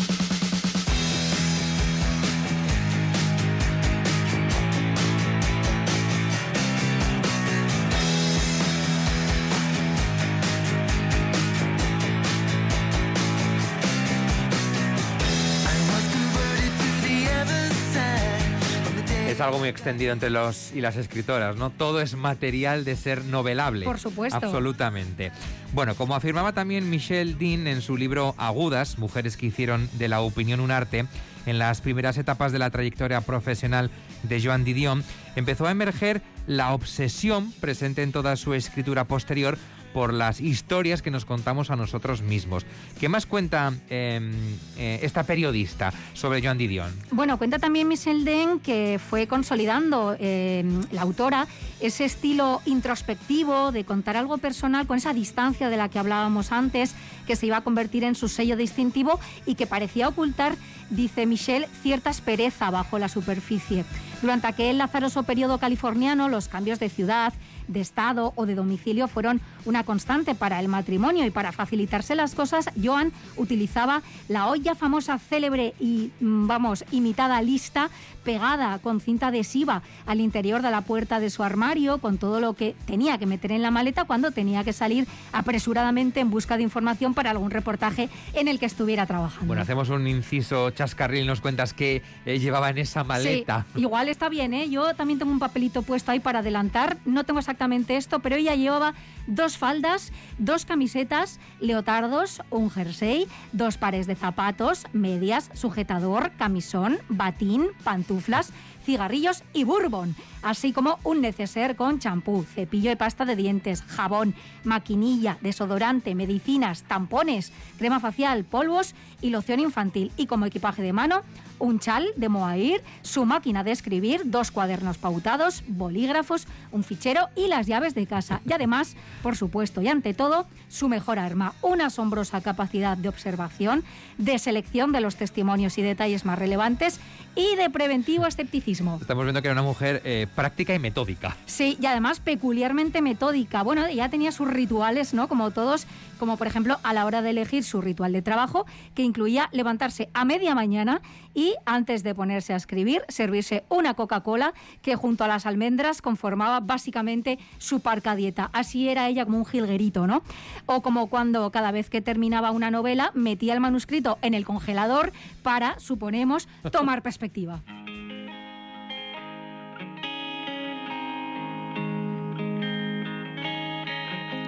Algo 19.50 19.60
muy 19.60 19.70
extendido 19.70 20.14
entre 20.14 20.30
los 20.30 20.72
y 20.74 20.82
las 20.82 20.96
escritoras, 20.96 21.56
¿no? 21.56 21.72
Todo 21.72 22.02
es 22.02 22.16
material 22.16 22.86
de 22.86 22.96
ser 22.96 23.26
novelable. 23.26 23.86
Por 23.86 24.00
supuesto. 24.00 24.38
Absolutamente. 24.38 25.32
Bueno, 25.74 25.96
como 25.96 26.16
afirmaba 26.16 26.54
también 26.54 26.90
Michelle 26.90 27.34
Dean 27.34 27.66
en 27.66 27.82
su 27.82 27.98
libro 27.98 28.36
Agudas, 28.38 29.00
Mujeres 29.00 29.38
que 29.38 29.48
hicieron 29.48 29.90
de 29.94 30.08
la 30.08 30.22
opinión 30.22 30.60
un 30.60 30.70
arte, 30.70 31.06
en 31.48 31.58
las 31.58 31.82
primeras 31.82 32.18
etapas 32.18 32.52
de 32.52 32.60
la 32.60 32.70
trayectoria 32.70 33.22
profesional 33.22 33.90
de 34.22 34.40
Joan 34.42 34.64
Didion, 34.64 35.04
empezó 35.36 35.66
a 35.66 35.72
emerger 35.72 36.22
la 36.46 36.74
obsesión 36.74 37.52
presente 37.54 38.04
en 38.04 38.12
toda 38.12 38.36
su 38.36 38.54
escritura 38.54 39.06
posterior 39.06 39.58
por 39.94 40.14
las 40.14 40.42
historias 40.42 41.02
que 41.02 41.12
nos 41.12 41.26
contamos 41.26 41.72
a 41.72 41.76
nosotros 41.76 42.22
mismos. 42.22 42.66
¿Qué 43.00 43.10
más 43.10 43.26
cuenta 43.26 43.74
em, 43.90 44.32
eh, 44.78 45.00
esta 45.04 45.24
periodista 45.24 45.94
sobre 46.14 46.42
Joan 46.42 46.58
Didion? 46.58 46.92
Bueno, 47.12 47.38
cuenta 47.38 47.60
también 47.60 47.88
Michelle 47.88 48.24
Den 48.24 48.60
que 48.60 49.00
fue 49.10 49.28
consolidando 49.28 50.16
em, 50.20 50.82
la 50.92 51.02
autora 51.02 51.48
ese 51.80 52.06
estilo 52.06 52.62
introspectivo 52.66 53.72
de 53.72 53.86
contar 53.86 54.18
algo 54.18 54.38
personal 54.38 54.88
con 54.88 54.98
esa 54.98 55.14
distancia 55.14 55.70
de 55.70 55.78
la 55.78 55.90
que 55.90 56.00
hablábamos 56.00 56.52
antes, 56.52 56.94
que 57.26 57.36
se 57.36 57.46
iba 57.46 57.58
a 57.58 57.62
convertir 57.62 58.04
en 58.04 58.16
su 58.16 58.28
sello 58.28 58.58
distintivo 58.58 59.20
y 59.46 59.56
que 59.56 59.68
parecía 59.68 60.08
ocultar 60.08 60.56
dice 60.90 61.26
Michelle, 61.26 61.68
cierta 61.82 62.10
espereza 62.10 62.70
bajo 62.70 63.00
la 63.00 63.10
superficie. 63.10 63.86
Durante 64.22 64.48
aquel 64.48 64.78
lazaroso 64.78 65.24
periodo 65.24 65.58
californiano, 65.60 66.30
los 66.30 66.48
cambios 66.48 66.80
de 66.80 66.90
ciudad, 66.90 67.34
de 67.70 67.80
estado 67.80 68.34
o 68.36 68.46
de 68.46 68.56
domicilio 68.56 69.08
fueron 69.08 69.40
una 69.66 69.84
constante 69.84 70.36
para 70.36 70.60
el 70.60 70.68
matrimonio 70.68 71.26
y 71.26 71.30
para 71.30 71.52
facilitarse 71.52 72.16
las 72.16 72.36
cosas, 72.36 72.70
Joan 72.82 73.14
utilizaba 73.38 74.02
la 74.28 74.48
olla 74.48 74.76
famosa, 74.76 75.18
célebre 75.20 75.74
y, 75.80 76.12
mm, 76.20 76.48
vamos, 76.48 76.84
imitada 76.92 77.42
lista 77.42 77.90
pegada 78.24 78.80
con 78.80 79.00
cinta 79.00 79.28
adhesiva 79.28 79.82
al 80.06 80.20
interior 80.20 80.62
de 80.62 80.72
la 80.72 80.82
puerta 80.82 81.20
de 81.20 81.30
su 81.30 81.44
armario, 81.44 82.00
con 82.00 82.18
todo 82.18 82.40
lo 82.40 82.54
que 82.54 82.76
tenía 82.86 83.18
que 83.18 83.26
meter 83.26 83.52
en 83.52 83.62
la 83.62 83.72
maleta 83.72 84.04
cuando 84.04 84.32
tenía 84.32 84.64
que 84.64 84.74
salir 84.74 85.08
apresuradamente 85.32 86.20
en 86.20 86.30
busca 86.30 86.58
de 86.58 86.64
información 86.64 87.14
para 87.14 87.32
algún 87.32 87.52
reportaje 87.52 88.10
en 88.34 88.48
el 88.48 88.60
que 88.60 88.66
estuviera 88.66 89.06
trabajando. 89.06 89.48
Bueno, 89.48 89.62
hacemos 89.62 89.90
un 89.90 90.08
inciso 90.08 90.72
chascarril, 90.72 91.26
nos 91.26 91.40
cuentas 91.42 91.74
qué 91.74 92.02
eh, 92.26 92.40
llevaba 92.40 92.70
en 92.70 92.80
esa 92.80 93.04
maleta. 93.04 93.66
igual 93.76 94.10
está 94.10 94.30
bien, 94.30 94.54
¿eh? 94.54 94.70
Yo 94.70 94.94
también 94.96 95.20
tengo 95.20 95.32
un 95.32 95.40
papelito 95.40 95.82
puesto 95.82 96.12
ahí 96.12 96.20
para 96.20 96.40
adelantar, 96.40 96.98
no 97.06 97.24
tengo 97.24 97.40
exactamente 97.40 97.59
esto, 97.90 98.20
pero 98.20 98.36
ella 98.36 98.56
llevaba 98.56 98.94
dos 99.28 99.58
faldas, 99.58 100.12
dos 100.38 100.66
camisetas, 100.66 101.40
leotardos, 101.60 102.42
un 102.50 102.70
jersey, 102.70 103.28
dos 103.52 103.78
pares 103.78 104.08
de 104.08 104.16
zapatos, 104.16 104.86
medias, 104.94 105.50
sujetador, 105.54 106.32
camisón, 106.38 107.00
batín, 107.10 107.68
pantuflas, 107.84 108.54
cigarrillos 108.86 109.44
y 109.54 109.66
bourbon, 109.66 110.16
así 110.42 110.72
como 110.74 111.00
un 111.04 111.22
neceser 111.22 111.76
con 111.76 112.00
champú, 112.00 112.44
cepillo 112.44 112.90
de 112.90 112.98
pasta 112.98 113.26
de 113.26 113.36
dientes, 113.36 113.84
jabón, 113.84 114.34
maquinilla, 114.64 115.38
desodorante, 115.42 116.16
medicinas, 116.16 116.84
tampones, 116.84 117.52
crema 117.78 118.00
facial, 118.00 118.46
polvos 118.46 118.96
y 119.22 119.30
loción 119.30 119.60
infantil. 119.60 120.12
Y 120.18 120.26
como 120.26 120.46
equipaje 120.46 120.82
de 120.82 120.94
mano, 120.94 121.22
un 121.60 121.80
chal 121.80 122.08
de 122.16 122.30
Moair, 122.30 122.82
su 123.02 123.26
máquina 123.26 123.64
de 123.64 123.72
escribir, 123.72 124.22
dos 124.26 124.52
cuadernos 124.52 124.98
pautados, 124.98 125.64
bolígrafos, 125.68 126.48
un 126.72 126.84
fichero 126.84 127.28
y 127.36 127.48
las 127.48 127.68
llaves 127.68 127.94
de 127.96 128.08
casa. 128.08 128.42
Y 128.48 128.54
además, 128.54 128.96
por 129.22 129.36
supuesto, 129.36 129.82
y 129.82 129.88
ante 129.88 130.14
todo, 130.14 130.48
su 130.70 130.90
mejor 130.90 131.20
arma, 131.20 131.54
una 131.62 131.88
asombrosa 131.88 132.42
capacidad 132.42 132.98
de 132.98 133.10
observación, 133.10 133.84
de 134.18 134.40
selección 134.40 134.92
de 134.92 135.02
los 135.02 135.16
testimonios 135.16 135.78
y 135.78 135.82
detalles 135.82 136.26
más 136.26 136.40
relevantes 136.40 137.00
y 137.36 137.56
de 137.56 137.70
preventivo 137.70 138.26
escepticismo. 138.26 138.98
Estamos 139.02 139.24
viendo 139.24 139.42
que 139.42 139.48
era 139.48 139.54
una 139.54 139.64
mujer 139.64 140.02
eh, 140.04 140.28
práctica 140.36 140.74
y 140.74 140.80
metódica. 140.80 141.38
Sí, 141.46 141.78
y 141.80 141.86
además 141.86 142.20
peculiarmente 142.20 143.02
metódica. 143.02 143.64
Bueno, 143.64 143.90
ya 143.90 144.10
tenía 144.10 144.32
sus 144.32 144.48
rituales, 144.48 145.14
¿no? 145.14 145.28
Como 145.28 145.52
todos, 145.52 145.86
como 146.20 146.38
por 146.38 146.46
ejemplo 146.46 146.78
a 146.84 146.94
la 146.94 147.06
hora 147.06 147.22
de 147.22 147.32
elegir 147.32 147.64
su 147.64 147.82
ritual 147.82 148.14
de 148.14 148.22
trabajo, 148.22 148.66
que 148.94 149.02
incluía 149.02 149.50
levantarse 149.52 150.10
a 150.14 150.26
media 150.26 150.54
mañana 150.54 151.02
y 151.34 151.56
antes 151.66 152.04
de 152.04 152.14
ponerse 152.14 152.54
a 152.54 152.58
escribir, 152.58 153.04
servirse 153.08 153.64
una 153.70 153.94
Coca-Cola 153.94 154.54
que 154.82 154.96
junto 154.96 155.24
a 155.24 155.28
las 155.28 155.46
almendras 155.46 156.02
conformaba 156.02 156.60
básicamente 156.60 157.40
su 157.58 157.80
parca 157.80 158.16
dieta. 158.16 158.50
Así 158.54 158.90
era 158.90 159.08
ella 159.08 159.26
como 159.26 159.40
un 159.40 159.46
jilguerito, 159.46 160.06
¿no? 160.06 160.22
O 160.66 160.82
como 160.82 161.08
cuando 161.08 161.50
cada 161.52 161.72
vez 161.72 161.90
que 161.90 162.02
terminaba 162.02 162.52
una 162.52 162.70
novela 162.70 163.12
metía 163.16 163.54
el 163.54 163.60
manuscrito 163.60 164.18
en 164.22 164.34
el 164.34 164.46
congelador 164.46 165.14
para, 165.42 165.80
suponemos, 165.80 166.48
tomar 166.72 167.02
perspectiva. 167.02 167.64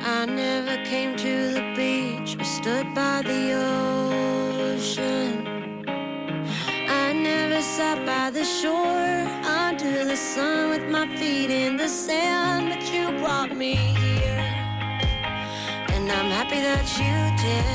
I 0.03 0.25
never 0.25 0.50
came 0.85 1.15
to 1.15 1.53
the 1.53 1.73
beach 1.75 2.38
or 2.39 2.43
stood 2.43 2.93
by 2.93 3.21
the 3.21 3.53
ocean. 4.73 5.47
I 6.88 7.13
never 7.13 7.61
sat 7.61 8.05
by 8.05 8.29
the 8.31 8.43
shore 8.43 9.27
under 9.45 10.05
the 10.05 10.15
sun 10.15 10.69
with 10.69 10.89
my 10.89 11.07
feet 11.17 11.50
in 11.50 11.77
the 11.77 11.88
sand, 11.88 12.69
but 12.69 12.93
you 12.93 13.11
brought 13.19 13.55
me 13.55 13.75
here. 13.75 14.45
And 15.93 16.11
I'm 16.11 16.29
happy 16.31 16.59
that 16.69 16.88
you 17.01 17.15
did. 17.45 17.71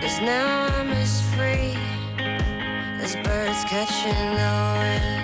Cause 0.00 0.20
now 0.20 0.66
I'm 0.76 0.90
as 0.90 1.22
free 1.34 1.76
as 3.02 3.14
birds 3.16 3.64
catching 3.64 4.34
the 4.40 4.52
wind. 4.78 5.21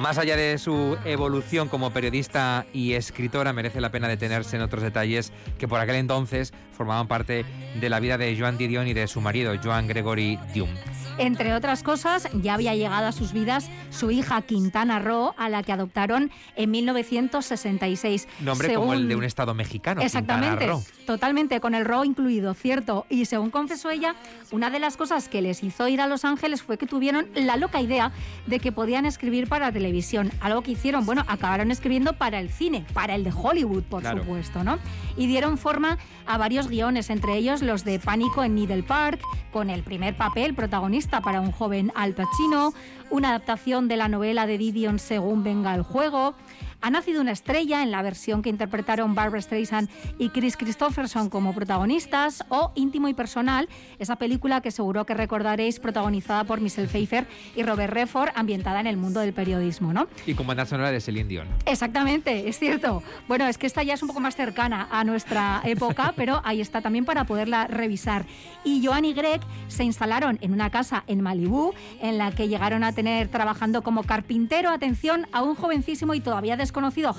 Más 0.00 0.16
allá 0.16 0.34
de 0.34 0.56
su 0.56 0.96
evolución 1.04 1.68
como 1.68 1.90
periodista 1.90 2.64
y 2.72 2.94
escritora, 2.94 3.52
merece 3.52 3.82
la 3.82 3.90
pena 3.90 4.08
detenerse 4.08 4.56
en 4.56 4.62
otros 4.62 4.82
detalles 4.82 5.30
que 5.58 5.68
por 5.68 5.78
aquel 5.78 5.96
entonces 5.96 6.54
formaban 6.72 7.06
parte 7.06 7.44
de 7.78 7.90
la 7.90 8.00
vida 8.00 8.16
de 8.16 8.34
Joan 8.34 8.56
Didion 8.56 8.88
y 8.88 8.94
de 8.94 9.06
su 9.08 9.20
marido, 9.20 9.52
Joan 9.62 9.86
Gregory 9.86 10.38
Dium. 10.54 10.70
Entre 11.18 11.52
otras 11.52 11.82
cosas, 11.82 12.30
ya 12.32 12.54
había 12.54 12.74
llegado 12.74 13.08
a 13.08 13.12
sus 13.12 13.34
vidas 13.34 13.68
su 13.90 14.10
hija 14.10 14.40
Quintana 14.40 15.00
Roo, 15.00 15.34
a 15.36 15.50
la 15.50 15.62
que 15.62 15.72
adoptaron 15.72 16.30
en 16.56 16.70
1966. 16.70 18.26
Nombre 18.40 18.72
como 18.72 18.94
el 18.94 19.06
de 19.06 19.16
un 19.16 19.24
estado 19.24 19.52
mexicano. 19.52 20.00
Exactamente, 20.00 20.66
totalmente, 21.10 21.58
con 21.58 21.74
el 21.74 21.84
Roo 21.84 22.04
incluido, 22.04 22.54
cierto. 22.54 23.04
Y 23.08 23.24
según 23.24 23.50
confesó 23.50 23.90
ella, 23.90 24.14
una 24.52 24.70
de 24.70 24.78
las 24.78 24.96
cosas 24.96 25.28
que 25.28 25.42
les 25.42 25.64
hizo 25.64 25.88
ir 25.88 26.00
a 26.00 26.06
Los 26.06 26.24
Ángeles 26.24 26.62
fue 26.62 26.78
que 26.78 26.86
tuvieron 26.86 27.26
la 27.34 27.56
loca 27.56 27.80
idea 27.80 28.12
de 28.46 28.60
que 28.60 28.70
podían 28.70 29.06
escribir 29.06 29.48
para 29.48 29.72
televisión. 29.72 30.30
Algo 30.40 30.62
que 30.62 30.70
hicieron, 30.70 31.04
bueno, 31.04 31.24
acabaron 31.26 31.72
escribiendo 31.72 32.12
para 32.12 32.38
el 32.38 32.48
cine, 32.48 32.84
para 32.94 33.16
el 33.16 33.24
de 33.24 33.32
Hollywood, 33.32 33.82
por 33.82 34.04
supuesto, 34.04 34.62
¿no? 34.62 34.78
Y 35.16 35.26
dieron 35.26 35.58
forma 35.58 35.98
a 36.26 36.38
varios 36.38 36.68
guiones, 36.68 37.10
entre 37.10 37.34
ellos 37.34 37.60
los 37.60 37.82
de 37.82 37.98
Pánico 37.98 38.44
en 38.44 38.54
Needle 38.54 38.84
Park, 38.84 39.20
con 39.50 39.68
el 39.68 39.82
primer 39.82 40.16
papel 40.16 40.54
protagonista 40.54 41.20
para 41.22 41.40
un 41.40 41.50
joven 41.50 41.90
Al 41.96 42.14
Pacino, 42.14 42.72
una 43.10 43.30
adaptación 43.30 43.88
de 43.88 43.96
la 43.96 44.06
novela 44.06 44.46
de 44.46 44.58
Didion 44.58 45.00
según 45.00 45.42
venga 45.42 45.74
el 45.74 45.82
juego, 45.82 46.36
ha 46.82 46.90
nacido 46.90 47.20
una 47.20 47.32
estrella 47.32 47.82
en 47.82 47.90
la 47.90 48.02
versión 48.02 48.42
que 48.42 48.48
interpretaron 48.48 49.14
Barbara 49.14 49.42
Streisand 49.42 49.88
y 50.18 50.30
Chris 50.30 50.56
Christopherson 50.56 51.28
como 51.28 51.54
protagonistas, 51.54 52.44
o 52.48 52.72
Íntimo 52.74 53.08
y 53.08 53.14
Personal, 53.14 53.68
esa 53.98 54.16
película 54.16 54.60
que 54.60 54.70
seguro 54.70 55.04
que 55.04 55.14
recordaréis 55.14 55.78
protagonizada 55.78 56.44
por 56.44 56.60
Michelle 56.60 56.88
Pfeiffer 56.90 57.26
y 57.54 57.62
Robert 57.62 57.92
Redford, 57.92 58.30
ambientada 58.34 58.80
en 58.80 58.86
el 58.86 58.96
mundo 58.96 59.20
del 59.20 59.32
periodismo, 59.32 59.92
¿no? 59.92 60.08
Y 60.26 60.34
con 60.34 60.46
banda 60.46 60.66
sonora 60.66 60.90
de 60.90 61.00
Celine 61.00 61.28
Dion. 61.28 61.48
Exactamente, 61.66 62.48
es 62.48 62.58
cierto. 62.58 63.02
Bueno, 63.28 63.46
es 63.46 63.58
que 63.58 63.66
esta 63.66 63.82
ya 63.82 63.94
es 63.94 64.02
un 64.02 64.08
poco 64.08 64.20
más 64.20 64.36
cercana 64.36 64.88
a 64.90 65.04
nuestra 65.04 65.60
época, 65.64 66.14
pero 66.16 66.40
ahí 66.44 66.60
está 66.60 66.80
también 66.80 67.04
para 67.04 67.24
poderla 67.24 67.66
revisar. 67.66 68.24
Y 68.64 68.84
Joan 68.84 69.04
y 69.04 69.12
Greg 69.12 69.40
se 69.68 69.84
instalaron 69.84 70.38
en 70.40 70.52
una 70.52 70.70
casa 70.70 71.04
en 71.06 71.20
Malibú, 71.20 71.72
en 72.00 72.18
la 72.18 72.32
que 72.32 72.48
llegaron 72.48 72.84
a 72.84 72.92
tener 72.92 73.28
trabajando 73.28 73.82
como 73.82 74.02
carpintero, 74.02 74.70
atención, 74.70 75.26
a 75.32 75.42
un 75.42 75.54
jovencísimo 75.54 76.14
y 76.14 76.20
todavía 76.20 76.56
desconocido 76.56 76.69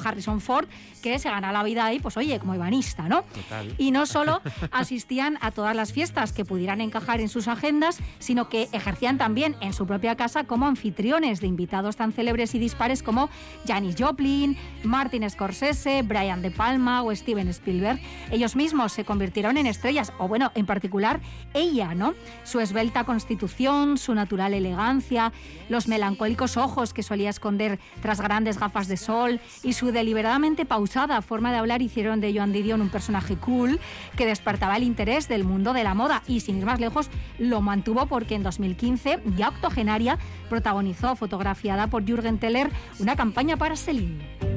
Harrison 0.03 0.41
Ford, 0.41 0.67
que 1.01 1.19
se 1.19 1.29
gana 1.29 1.51
la 1.51 1.63
vida 1.63 1.85
ahí, 1.85 1.99
pues 1.99 2.17
oye, 2.17 2.39
como 2.39 2.53
ebanista, 2.53 3.07
¿no? 3.07 3.23
Total. 3.23 3.73
Y 3.77 3.91
no 3.91 4.05
solo 4.05 4.41
asistían 4.71 5.37
a 5.41 5.51
todas 5.51 5.75
las 5.75 5.93
fiestas 5.93 6.33
que 6.33 6.45
pudieran 6.45 6.81
encajar 6.81 7.21
en 7.21 7.29
sus 7.29 7.47
agendas, 7.47 7.99
sino 8.19 8.49
que 8.49 8.69
ejercían 8.71 9.17
también 9.17 9.55
en 9.61 9.73
su 9.73 9.85
propia 9.85 10.15
casa 10.15 10.43
como 10.45 10.67
anfitriones 10.67 11.41
de 11.41 11.47
invitados 11.47 11.95
tan 11.95 12.13
célebres 12.13 12.55
y 12.55 12.59
dispares 12.59 13.03
como 13.03 13.29
Janis 13.67 13.95
Joplin, 13.97 14.57
Martin 14.83 15.29
Scorsese, 15.29 16.03
Brian 16.03 16.41
De 16.41 16.51
Palma 16.51 17.03
o 17.03 17.13
Steven 17.13 17.47
Spielberg. 17.49 17.99
Ellos 18.31 18.55
mismos 18.55 18.93
se 18.93 19.03
convirtieron 19.03 19.57
en 19.57 19.67
estrellas, 19.67 20.13
o 20.17 20.27
bueno, 20.27 20.51
en 20.55 20.65
particular 20.65 21.19
ella, 21.53 21.93
¿no? 21.93 22.13
Su 22.43 22.59
esbelta 22.59 23.03
constitución, 23.03 23.97
su 23.97 24.15
natural 24.15 24.53
elegancia, 24.53 25.33
los 25.69 25.87
melancólicos 25.87 26.57
ojos 26.57 26.93
que 26.93 27.03
solía 27.03 27.29
esconder 27.29 27.79
tras 28.01 28.21
grandes 28.21 28.57
gafas 28.57 28.87
de 28.87 28.97
sol, 28.97 29.40
y 29.63 29.73
su 29.73 29.91
deliberadamente 29.91 30.65
pausada 30.65 31.21
forma 31.21 31.51
de 31.51 31.57
hablar 31.57 31.81
hicieron 31.81 32.21
de 32.21 32.33
Joan 32.33 32.51
Didion 32.51 32.81
un 32.81 32.89
personaje 32.89 33.35
cool 33.37 33.79
que 34.15 34.25
despertaba 34.25 34.77
el 34.77 34.83
interés 34.83 35.27
del 35.27 35.43
mundo 35.43 35.73
de 35.73 35.83
la 35.83 35.93
moda 35.93 36.23
y 36.27 36.41
sin 36.41 36.57
ir 36.57 36.65
más 36.65 36.79
lejos 36.79 37.09
lo 37.37 37.61
mantuvo 37.61 38.05
porque 38.05 38.35
en 38.35 38.43
2015, 38.43 39.19
ya 39.35 39.49
octogenaria, 39.49 40.17
protagonizó, 40.49 41.15
fotografiada 41.15 41.87
por 41.87 42.05
Jürgen 42.05 42.39
Teller, 42.39 42.69
una 42.99 43.15
campaña 43.15 43.57
para 43.57 43.75
Celine. 43.75 44.50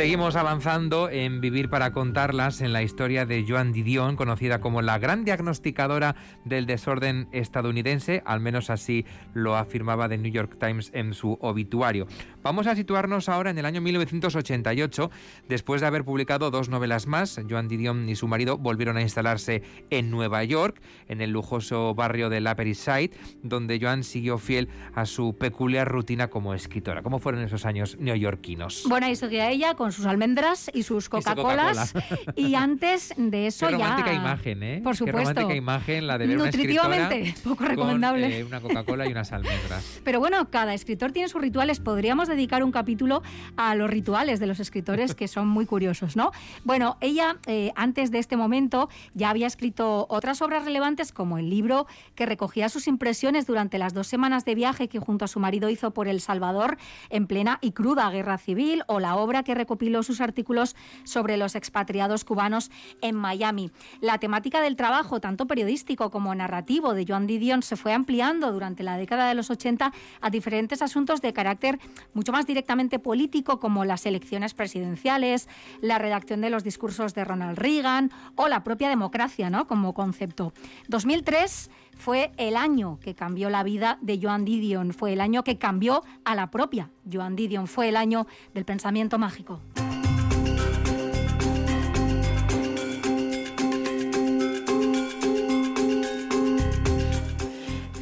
Seguimos 0.00 0.34
avanzando 0.34 1.10
en 1.10 1.42
Vivir 1.42 1.68
para 1.68 1.92
contarlas 1.92 2.62
en 2.62 2.72
la 2.72 2.82
historia 2.82 3.26
de 3.26 3.44
Joan 3.46 3.70
Didion, 3.70 4.16
conocida 4.16 4.58
como 4.58 4.80
la 4.80 4.98
gran 4.98 5.26
diagnosticadora 5.26 6.16
del 6.46 6.64
desorden 6.64 7.28
estadounidense, 7.32 8.22
al 8.24 8.40
menos 8.40 8.70
así 8.70 9.04
lo 9.34 9.56
afirmaba 9.56 10.08
The 10.08 10.16
New 10.16 10.32
York 10.32 10.56
Times 10.58 10.90
en 10.94 11.12
su 11.12 11.36
obituario. 11.42 12.06
Vamos 12.42 12.66
a 12.66 12.74
situarnos 12.74 13.28
ahora 13.28 13.50
en 13.50 13.58
el 13.58 13.66
año 13.66 13.82
1988, 13.82 15.10
después 15.50 15.82
de 15.82 15.88
haber 15.88 16.06
publicado 16.06 16.50
dos 16.50 16.70
novelas 16.70 17.06
más. 17.06 17.38
Joan 17.46 17.68
Didion 17.68 18.08
y 18.08 18.16
su 18.16 18.26
marido 18.26 18.56
volvieron 18.56 18.96
a 18.96 19.02
instalarse 19.02 19.62
en 19.90 20.10
Nueva 20.10 20.42
York, 20.44 20.80
en 21.08 21.20
el 21.20 21.30
lujoso 21.30 21.94
barrio 21.94 22.30
de 22.30 22.40
Upper 22.40 22.66
East 22.66 22.86
Side, 22.86 23.10
donde 23.42 23.78
Joan 23.78 24.02
siguió 24.02 24.38
fiel 24.38 24.70
a 24.94 25.04
su 25.04 25.36
peculiar 25.36 25.86
rutina 25.88 26.28
como 26.28 26.54
escritora. 26.54 27.02
¿Cómo 27.02 27.18
fueron 27.18 27.42
esos 27.42 27.66
años 27.66 27.98
neoyorquinos? 28.00 28.86
Bueno, 28.88 29.04
ahí 29.04 29.14
seguía 29.14 29.50
ella 29.50 29.74
con 29.74 29.89
sus 29.92 30.06
almendras 30.06 30.70
y 30.72 30.82
sus 30.82 31.08
Coca-Colas. 31.08 31.94
y, 32.36 32.54
antes 32.54 33.14
de 33.16 33.46
eso 33.46 33.66
Qué 33.66 33.72
ya. 33.72 33.78
romántica 33.78 34.12
imagen, 34.12 34.62
¿eh? 34.62 34.80
Por 34.82 34.96
supuesto. 34.96 35.18
Qué 35.18 35.40
romántica 35.40 35.54
imagen 35.54 36.06
la 36.06 36.18
de 36.18 36.26
ver 36.26 36.36
Nutritivamente, 36.36 37.34
poco 37.44 37.64
recomendable. 37.64 38.28
Con, 38.28 38.32
eh, 38.32 38.44
una 38.44 38.60
Coca-Cola 38.60 39.06
y 39.06 39.12
unas 39.12 39.32
almendras. 39.32 40.00
Pero 40.04 40.20
bueno, 40.20 40.50
cada 40.50 40.74
escritor 40.74 41.12
tiene 41.12 41.28
sus 41.28 41.40
rituales. 41.40 41.80
Podríamos 41.80 42.28
dedicar 42.28 42.62
un 42.62 42.72
capítulo 42.72 43.22
a 43.56 43.74
los 43.74 43.90
rituales 43.90 44.40
de 44.40 44.46
los 44.46 44.60
escritores 44.60 45.14
que 45.14 45.28
son 45.28 45.48
muy 45.48 45.66
curiosos, 45.66 46.16
¿no? 46.16 46.32
Bueno, 46.64 46.96
ella 47.00 47.36
eh, 47.46 47.72
antes 47.76 48.10
de 48.10 48.18
este 48.18 48.36
momento 48.36 48.88
ya 49.14 49.30
había 49.30 49.46
escrito 49.46 50.06
otras 50.08 50.42
obras 50.42 50.64
relevantes 50.64 51.12
como 51.12 51.38
el 51.38 51.50
libro 51.50 51.86
que 52.14 52.26
recogía 52.26 52.68
sus 52.68 52.86
impresiones 52.86 53.46
durante 53.46 53.78
las 53.78 53.94
dos 53.94 54.06
semanas 54.06 54.44
de 54.44 54.54
viaje 54.54 54.88
que 54.88 54.98
junto 54.98 55.24
a 55.24 55.28
su 55.28 55.40
marido 55.40 55.68
hizo 55.70 55.92
por 55.92 56.08
El 56.08 56.20
Salvador 56.20 56.76
en 57.08 57.26
plena 57.26 57.58
y 57.60 57.72
cruda 57.72 58.10
guerra 58.10 58.38
civil 58.38 58.82
o 58.86 59.00
la 59.00 59.16
obra 59.16 59.42
que 59.42 59.54
recopiló 59.54 59.79
sus 60.02 60.20
artículos 60.20 60.76
sobre 61.04 61.36
los 61.38 61.54
expatriados 61.54 62.24
cubanos 62.24 62.70
en 63.00 63.16
Miami. 63.16 63.70
La 64.00 64.18
temática 64.18 64.60
del 64.60 64.76
trabajo, 64.76 65.20
tanto 65.20 65.46
periodístico 65.46 66.10
como 66.10 66.34
narrativo 66.34 66.92
de 66.92 67.06
Joan 67.08 67.26
Didion, 67.26 67.62
se 67.62 67.76
fue 67.76 67.94
ampliando 67.94 68.52
durante 68.52 68.82
la 68.82 68.98
década 68.98 69.28
de 69.28 69.34
los 69.34 69.48
80 69.50 69.92
a 70.20 70.30
diferentes 70.30 70.82
asuntos 70.82 71.22
de 71.22 71.32
carácter 71.32 71.78
mucho 72.12 72.30
más 72.30 72.46
directamente 72.46 72.98
político, 72.98 73.58
como 73.58 73.86
las 73.86 74.04
elecciones 74.04 74.52
presidenciales, 74.52 75.48
la 75.80 75.98
redacción 75.98 76.42
de 76.42 76.50
los 76.50 76.62
discursos 76.62 77.14
de 77.14 77.24
Ronald 77.24 77.58
Reagan 77.58 78.10
o 78.36 78.48
la 78.48 78.62
propia 78.62 78.90
democracia 78.90 79.48
¿no? 79.48 79.66
como 79.66 79.94
concepto. 79.94 80.52
2003 80.88 81.70
fue 81.96 82.32
el 82.36 82.56
año 82.56 82.98
que 83.02 83.14
cambió 83.14 83.50
la 83.50 83.62
vida 83.62 83.98
de 84.00 84.18
Joan 84.22 84.44
Didion, 84.44 84.92
fue 84.92 85.12
el 85.12 85.20
año 85.20 85.44
que 85.44 85.58
cambió 85.58 86.02
a 86.24 86.34
la 86.34 86.50
propia 86.50 86.90
Joan 87.10 87.36
Didion, 87.36 87.66
fue 87.66 87.88
el 87.88 87.96
año 87.96 88.26
del 88.54 88.64
pensamiento 88.64 89.18
mágico. 89.18 89.60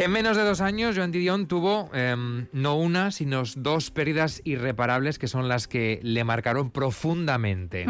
En 0.01 0.13
menos 0.13 0.37
de 0.37 0.45
dos 0.45 0.61
años, 0.61 0.97
Joan 0.97 1.11
Didion 1.11 1.49
tuvo 1.49 1.91
em, 1.93 2.47
no 2.53 2.77
una, 2.77 3.11
sino 3.11 3.43
dos 3.57 3.91
pérdidas 3.91 4.41
irreparables 4.45 5.19
que 5.19 5.27
son 5.27 5.49
las 5.49 5.67
que 5.67 5.99
le 6.05 6.23
marcaron 6.23 6.71
profundamente. 6.71 7.85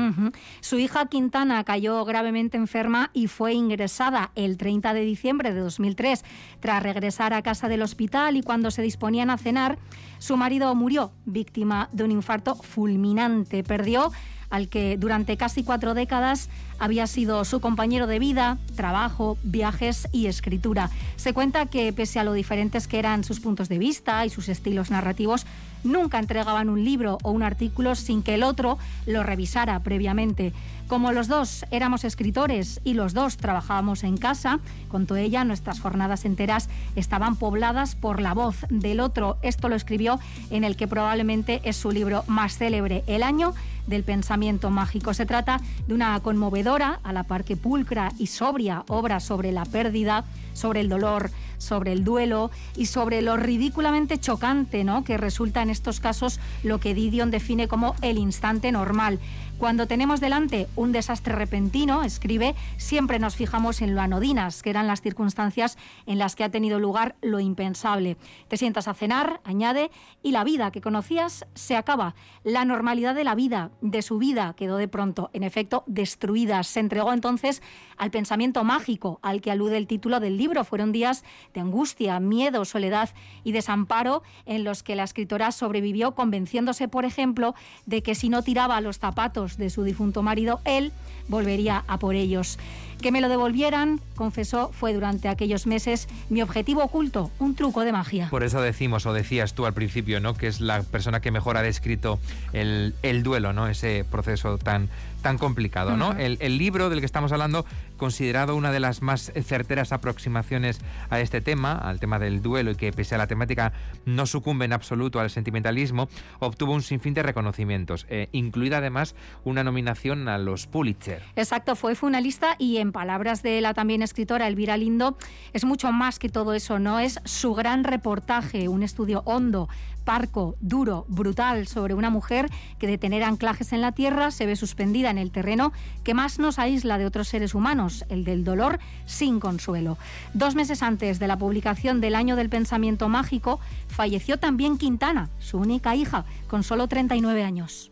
Su 0.60 0.78
hija 0.78 1.04
Quintana 1.06 1.62
cayó 1.64 2.02
gravemente 2.06 2.56
enferma 2.56 3.10
y 3.12 3.26
fue 3.26 3.52
ingresada 3.52 4.32
el 4.36 4.56
30 4.56 4.94
de 4.94 5.02
diciembre 5.02 5.52
de 5.52 5.60
2003. 5.60 6.24
Tras 6.60 6.82
regresar 6.82 7.34
a 7.34 7.42
casa 7.42 7.68
del 7.68 7.82
hospital 7.82 8.38
y 8.38 8.42
cuando 8.42 8.70
se 8.70 8.80
disponían 8.80 9.28
a 9.28 9.36
cenar, 9.36 9.78
su 10.18 10.38
marido 10.38 10.74
murió, 10.74 11.12
víctima 11.26 11.90
de 11.92 12.04
un 12.04 12.10
infarto 12.10 12.54
fulminante. 12.54 13.62
Perdió 13.62 14.10
al 14.50 14.68
que 14.68 14.96
durante 14.96 15.36
casi 15.36 15.62
cuatro 15.62 15.94
décadas 15.94 16.48
había 16.78 17.06
sido 17.06 17.44
su 17.44 17.60
compañero 17.60 18.06
de 18.06 18.18
vida, 18.18 18.58
trabajo, 18.76 19.36
viajes 19.42 20.08
y 20.12 20.26
escritura. 20.26 20.90
Se 21.16 21.32
cuenta 21.32 21.66
que 21.66 21.92
pese 21.92 22.18
a 22.18 22.24
lo 22.24 22.32
diferentes 22.32 22.88
que 22.88 22.98
eran 22.98 23.24
sus 23.24 23.40
puntos 23.40 23.68
de 23.68 23.78
vista 23.78 24.24
y 24.24 24.30
sus 24.30 24.48
estilos 24.48 24.90
narrativos, 24.90 25.46
nunca 25.84 26.18
entregaban 26.18 26.68
un 26.68 26.84
libro 26.84 27.18
o 27.22 27.30
un 27.30 27.42
artículo 27.42 27.94
sin 27.94 28.22
que 28.22 28.34
el 28.34 28.42
otro 28.42 28.78
lo 29.06 29.22
revisara 29.22 29.80
previamente. 29.80 30.52
Como 30.88 31.12
los 31.12 31.28
dos 31.28 31.66
éramos 31.70 32.04
escritores 32.04 32.80
y 32.82 32.94
los 32.94 33.12
dos 33.12 33.36
trabajábamos 33.36 34.04
en 34.04 34.16
casa, 34.16 34.58
contó 34.88 35.16
ella, 35.16 35.44
nuestras 35.44 35.80
jornadas 35.80 36.24
enteras 36.24 36.70
estaban 36.96 37.36
pobladas 37.36 37.94
por 37.94 38.20
la 38.22 38.32
voz 38.32 38.64
del 38.70 39.00
otro. 39.00 39.36
Esto 39.42 39.68
lo 39.68 39.76
escribió 39.76 40.18
en 40.50 40.64
el 40.64 40.76
que 40.76 40.88
probablemente 40.88 41.60
es 41.64 41.76
su 41.76 41.90
libro 41.90 42.24
más 42.26 42.56
célebre, 42.56 43.04
El 43.06 43.22
año 43.22 43.52
del 43.86 44.02
pensamiento 44.02 44.70
mágico. 44.70 45.12
Se 45.12 45.26
trata 45.26 45.60
de 45.86 45.94
una 45.94 46.18
conmovedora, 46.20 47.00
a 47.02 47.12
la 47.12 47.24
par 47.24 47.44
que 47.44 47.56
pulcra 47.56 48.12
y 48.18 48.28
sobria 48.28 48.84
obra 48.88 49.20
sobre 49.20 49.52
la 49.52 49.66
pérdida, 49.66 50.24
sobre 50.54 50.80
el 50.80 50.88
dolor, 50.88 51.30
sobre 51.58 51.92
el 51.92 52.04
duelo 52.04 52.50
y 52.76 52.86
sobre 52.86 53.22
lo 53.22 53.36
ridículamente 53.36 54.18
chocante 54.18 54.84
¿no? 54.84 55.04
que 55.04 55.16
resulta 55.16 55.62
en 55.62 55.70
estos 55.70 56.00
casos 56.00 56.40
lo 56.62 56.78
que 56.78 56.94
Didion 56.94 57.30
define 57.30 57.68
como 57.68 57.94
el 58.02 58.18
instante 58.18 58.72
normal. 58.72 59.18
Cuando 59.58 59.88
tenemos 59.88 60.20
delante 60.20 60.68
un 60.76 60.92
desastre 60.92 61.34
repentino, 61.34 62.04
escribe, 62.04 62.54
siempre 62.76 63.18
nos 63.18 63.34
fijamos 63.34 63.82
en 63.82 63.96
lo 63.96 64.00
anodinas, 64.00 64.62
que 64.62 64.70
eran 64.70 64.86
las 64.86 65.02
circunstancias 65.02 65.76
en 66.06 66.18
las 66.18 66.36
que 66.36 66.44
ha 66.44 66.48
tenido 66.48 66.78
lugar 66.78 67.16
lo 67.22 67.40
impensable. 67.40 68.16
Te 68.46 68.56
sientas 68.56 68.86
a 68.86 68.94
cenar, 68.94 69.40
añade, 69.42 69.90
y 70.22 70.30
la 70.30 70.44
vida 70.44 70.70
que 70.70 70.80
conocías 70.80 71.44
se 71.54 71.74
acaba. 71.74 72.14
La 72.44 72.64
normalidad 72.64 73.16
de 73.16 73.24
la 73.24 73.34
vida, 73.34 73.72
de 73.80 74.02
su 74.02 74.18
vida, 74.18 74.54
quedó 74.56 74.76
de 74.76 74.86
pronto, 74.86 75.28
en 75.32 75.42
efecto, 75.42 75.82
destruida. 75.88 76.62
Se 76.62 76.78
entregó 76.78 77.12
entonces 77.12 77.60
al 77.96 78.12
pensamiento 78.12 78.62
mágico 78.62 79.18
al 79.22 79.40
que 79.40 79.50
alude 79.50 79.76
el 79.76 79.88
título 79.88 80.20
del 80.20 80.36
libro. 80.36 80.62
Fueron 80.62 80.92
días 80.92 81.24
de 81.52 81.60
angustia, 81.60 82.20
miedo, 82.20 82.64
soledad 82.64 83.10
y 83.42 83.50
desamparo 83.50 84.22
en 84.46 84.62
los 84.62 84.84
que 84.84 84.94
la 84.94 85.02
escritora 85.02 85.50
sobrevivió 85.50 86.14
convenciéndose, 86.14 86.86
por 86.86 87.04
ejemplo, 87.04 87.56
de 87.86 88.04
que 88.04 88.14
si 88.14 88.28
no 88.28 88.42
tiraba 88.42 88.80
los 88.80 89.00
zapatos 89.00 89.47
de 89.56 89.70
su 89.70 89.82
difunto 89.82 90.22
marido, 90.22 90.60
él 90.64 90.92
volvería 91.28 91.84
a 91.88 91.98
por 91.98 92.14
ellos. 92.14 92.58
Que 93.00 93.12
me 93.12 93.20
lo 93.20 93.28
devolvieran, 93.28 94.00
confesó, 94.16 94.70
fue 94.72 94.92
durante 94.92 95.28
aquellos 95.28 95.66
meses 95.66 96.08
mi 96.28 96.42
objetivo 96.42 96.82
oculto, 96.82 97.30
un 97.38 97.54
truco 97.54 97.84
de 97.84 97.92
magia. 97.92 98.28
Por 98.30 98.42
eso 98.42 98.60
decimos, 98.60 99.06
o 99.06 99.12
decías 99.12 99.54
tú 99.54 99.66
al 99.66 99.74
principio, 99.74 100.20
¿no? 100.20 100.34
que 100.34 100.48
es 100.48 100.60
la 100.60 100.82
persona 100.82 101.20
que 101.20 101.30
mejor 101.30 101.56
ha 101.56 101.62
descrito 101.62 102.18
el, 102.52 102.94
el 103.02 103.22
duelo, 103.22 103.52
¿no? 103.52 103.68
ese 103.68 104.04
proceso 104.10 104.58
tan, 104.58 104.88
tan 105.22 105.38
complicado. 105.38 105.96
¿no? 105.96 106.12
el, 106.12 106.38
el, 106.40 106.58
libro 106.58 106.90
del 106.90 107.00
que 107.00 107.06
estamos 107.06 107.32
hablando, 107.32 107.64
considerado 107.96 108.56
una 108.56 108.72
de 108.72 108.80
las 108.80 109.02
más 109.02 109.32
certeras 109.44 109.92
aproximaciones 109.92 110.80
a 111.10 111.20
este 111.20 111.40
tema, 111.40 111.72
al 111.72 112.00
tema 112.00 112.18
del 112.18 112.42
duelo, 112.42 112.72
y 112.72 112.74
que 112.74 112.92
pese 112.92 113.14
a 113.14 113.18
la 113.18 113.26
temática 113.26 113.72
no 114.04 114.26
sucumbe 114.26 114.64
en 114.64 114.72
absoluto 114.72 115.20
al 115.20 115.30
sentimentalismo, 115.30 116.08
obtuvo 116.40 116.72
un 116.72 116.82
sinfín 116.82 117.14
de 117.14 117.22
reconocimientos, 117.22 118.06
eh, 118.10 118.28
incluida 118.32 118.78
además 118.78 119.14
una 119.44 119.62
nominación 119.62 120.28
a 120.28 120.38
los 120.38 120.66
Pulitzer. 120.66 121.22
Exacto, 121.36 121.76
fue 121.76 121.94
finalista 121.94 122.56
y 122.58 122.78
en 122.78 122.87
palabras 122.92 123.42
de 123.42 123.60
la 123.60 123.74
también 123.74 124.02
escritora 124.02 124.46
Elvira 124.46 124.76
Lindo, 124.76 125.16
es 125.52 125.64
mucho 125.64 125.92
más 125.92 126.18
que 126.18 126.28
todo 126.28 126.54
eso, 126.54 126.78
¿no? 126.78 126.98
Es 127.00 127.20
su 127.24 127.54
gran 127.54 127.84
reportaje, 127.84 128.68
un 128.68 128.82
estudio 128.82 129.22
hondo, 129.24 129.68
parco, 130.08 130.56
duro, 130.60 131.04
brutal 131.08 131.66
sobre 131.66 131.92
una 131.92 132.08
mujer 132.08 132.48
que 132.78 132.86
de 132.86 132.96
tener 132.96 133.22
anclajes 133.22 133.74
en 133.74 133.82
la 133.82 133.92
tierra 133.92 134.30
se 134.30 134.46
ve 134.46 134.56
suspendida 134.56 135.10
en 135.10 135.18
el 135.18 135.30
terreno 135.30 135.70
que 136.02 136.14
más 136.14 136.38
nos 136.38 136.58
aísla 136.58 136.96
de 136.96 137.04
otros 137.04 137.28
seres 137.28 137.54
humanos, 137.54 138.06
el 138.08 138.24
del 138.24 138.42
dolor 138.42 138.78
sin 139.04 139.38
consuelo. 139.38 139.98
Dos 140.32 140.54
meses 140.54 140.82
antes 140.82 141.18
de 141.18 141.26
la 141.26 141.36
publicación 141.36 142.00
del 142.00 142.14
Año 142.14 142.36
del 142.36 142.48
Pensamiento 142.48 143.10
Mágico, 143.10 143.60
falleció 143.88 144.38
también 144.38 144.78
Quintana, 144.78 145.28
su 145.40 145.58
única 145.58 145.94
hija, 145.94 146.24
con 146.46 146.62
solo 146.62 146.88
39 146.88 147.44
años. 147.44 147.90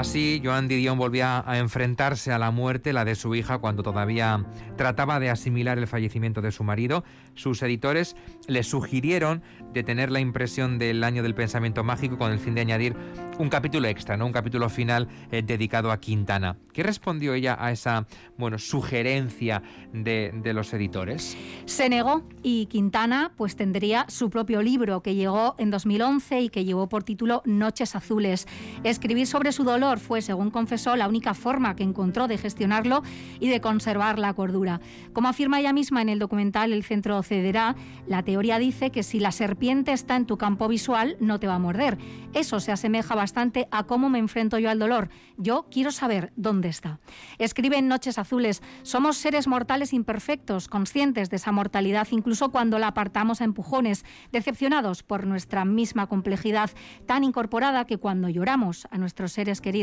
Así, 0.00 0.40
Joan 0.42 0.66
Didion 0.66 0.96
volvía 0.96 1.44
a 1.46 1.58
enfrentarse 1.58 2.32
a 2.32 2.38
la 2.38 2.50
muerte, 2.50 2.94
la 2.94 3.04
de 3.04 3.14
su 3.14 3.34
hija, 3.34 3.58
cuando 3.58 3.82
todavía 3.82 4.46
trataba 4.78 5.20
de 5.20 5.28
asimilar 5.28 5.76
el 5.76 5.86
fallecimiento 5.86 6.40
de 6.40 6.52
su 6.52 6.64
marido. 6.64 7.04
Sus 7.34 7.62
editores 7.62 8.16
le 8.46 8.62
sugirieron 8.62 9.42
de 9.74 9.82
tener 9.82 10.10
la 10.10 10.20
impresión 10.20 10.78
del 10.78 11.04
año 11.04 11.22
del 11.22 11.34
pensamiento 11.34 11.84
mágico 11.84 12.16
con 12.16 12.32
el 12.32 12.38
fin 12.38 12.54
de 12.54 12.62
añadir 12.62 12.96
un 13.38 13.50
capítulo 13.50 13.88
extra, 13.88 14.16
¿no? 14.16 14.26
un 14.26 14.32
capítulo 14.32 14.70
final 14.70 15.06
eh, 15.30 15.42
dedicado 15.42 15.92
a 15.92 16.00
Quintana. 16.00 16.56
¿Qué 16.72 16.82
respondió 16.82 17.34
ella 17.34 17.56
a 17.58 17.70
esa 17.70 18.06
bueno, 18.38 18.58
sugerencia 18.58 19.62
de, 19.92 20.32
de 20.34 20.54
los 20.54 20.72
editores? 20.72 21.36
Se 21.66 21.88
negó 21.90 22.22
y 22.42 22.66
Quintana 22.66 23.32
pues 23.36 23.54
tendría 23.54 24.06
su 24.08 24.30
propio 24.30 24.62
libro 24.62 25.02
que 25.02 25.14
llegó 25.14 25.56
en 25.58 25.70
2011 25.70 26.40
y 26.40 26.48
que 26.48 26.64
llevó 26.64 26.88
por 26.88 27.02
título 27.02 27.42
Noches 27.44 27.94
Azules. 27.96 28.46
Escribir 28.82 29.26
sobre 29.26 29.52
su 29.52 29.64
dolor 29.64 29.89
fue, 29.98 30.22
según 30.22 30.50
confesó, 30.50 30.96
la 30.96 31.08
única 31.08 31.34
forma 31.34 31.74
que 31.76 31.82
encontró 31.82 32.28
de 32.28 32.38
gestionarlo 32.38 33.02
y 33.40 33.48
de 33.48 33.60
conservar 33.60 34.18
la 34.18 34.34
cordura. 34.34 34.80
Como 35.12 35.28
afirma 35.28 35.60
ella 35.60 35.72
misma 35.72 36.02
en 36.02 36.08
el 36.08 36.18
documental 36.18 36.72
El 36.72 36.84
Centro 36.84 37.22
Cederá, 37.22 37.74
la 38.06 38.22
teoría 38.22 38.58
dice 38.58 38.90
que 38.90 39.02
si 39.02 39.18
la 39.20 39.32
serpiente 39.32 39.92
está 39.92 40.16
en 40.16 40.26
tu 40.26 40.38
campo 40.38 40.68
visual, 40.68 41.16
no 41.20 41.40
te 41.40 41.46
va 41.46 41.54
a 41.54 41.58
morder. 41.58 41.98
Eso 42.34 42.60
se 42.60 42.72
asemeja 42.72 43.14
bastante 43.14 43.66
a 43.70 43.84
cómo 43.84 44.08
me 44.08 44.18
enfrento 44.18 44.58
yo 44.58 44.70
al 44.70 44.78
dolor. 44.78 45.08
Yo 45.36 45.66
quiero 45.70 45.90
saber 45.90 46.32
dónde 46.36 46.68
está. 46.68 47.00
Escribe 47.38 47.78
en 47.78 47.88
Noches 47.88 48.18
Azules, 48.18 48.62
somos 48.82 49.16
seres 49.16 49.48
mortales 49.48 49.92
imperfectos, 49.92 50.68
conscientes 50.68 51.30
de 51.30 51.36
esa 51.36 51.50
mortalidad 51.50 52.06
incluso 52.10 52.50
cuando 52.50 52.78
la 52.78 52.88
apartamos 52.88 53.40
a 53.40 53.44
empujones, 53.44 54.04
decepcionados 54.32 55.02
por 55.02 55.26
nuestra 55.26 55.64
misma 55.64 56.06
complejidad 56.06 56.70
tan 57.06 57.24
incorporada 57.24 57.86
que 57.86 57.98
cuando 57.98 58.28
lloramos 58.28 58.86
a 58.90 58.98
nuestros 58.98 59.32
seres 59.32 59.60
queridos, 59.60 59.79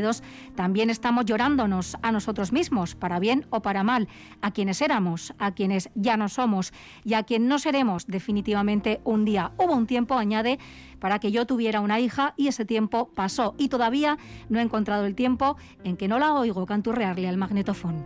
también 0.56 0.90
estamos 0.90 1.26
llorándonos 1.26 1.98
a 2.02 2.12
nosotros 2.12 2.52
mismos, 2.52 2.96
para 2.96 3.20
bien 3.20 3.46
o 3.50 3.62
para 3.62 3.84
mal, 3.84 4.08
a 4.42 4.52
quienes 4.52 4.82
éramos, 4.82 5.34
a 5.40 5.52
quienes 5.52 5.90
ya 5.96 6.18
no 6.18 6.30
somos 6.30 6.74
y 7.04 7.14
a 7.14 7.24
quien 7.24 7.48
no 7.48 7.60
seremos 7.60 8.08
definitivamente 8.08 9.02
un 9.04 9.26
día. 9.26 9.52
Hubo 9.58 9.74
un 9.74 9.88
tiempo, 9.88 10.16
añade, 10.16 10.60
para 11.00 11.20
que 11.20 11.32
yo 11.32 11.46
tuviera 11.46 11.82
una 11.82 12.00
hija 12.00 12.34
y 12.38 12.48
ese 12.48 12.66
tiempo 12.66 13.10
pasó 13.14 13.56
y 13.58 13.70
todavía 13.70 14.18
no 14.50 14.60
he 14.60 14.64
encontrado 14.64 15.06
el 15.06 15.16
tiempo 15.16 15.58
en 15.84 15.98
que 15.98 16.08
no 16.08 16.20
la 16.20 16.34
oigo 16.34 16.66
canturrearle 16.66 17.28
al 17.28 17.38
magnetofón. 17.38 18.06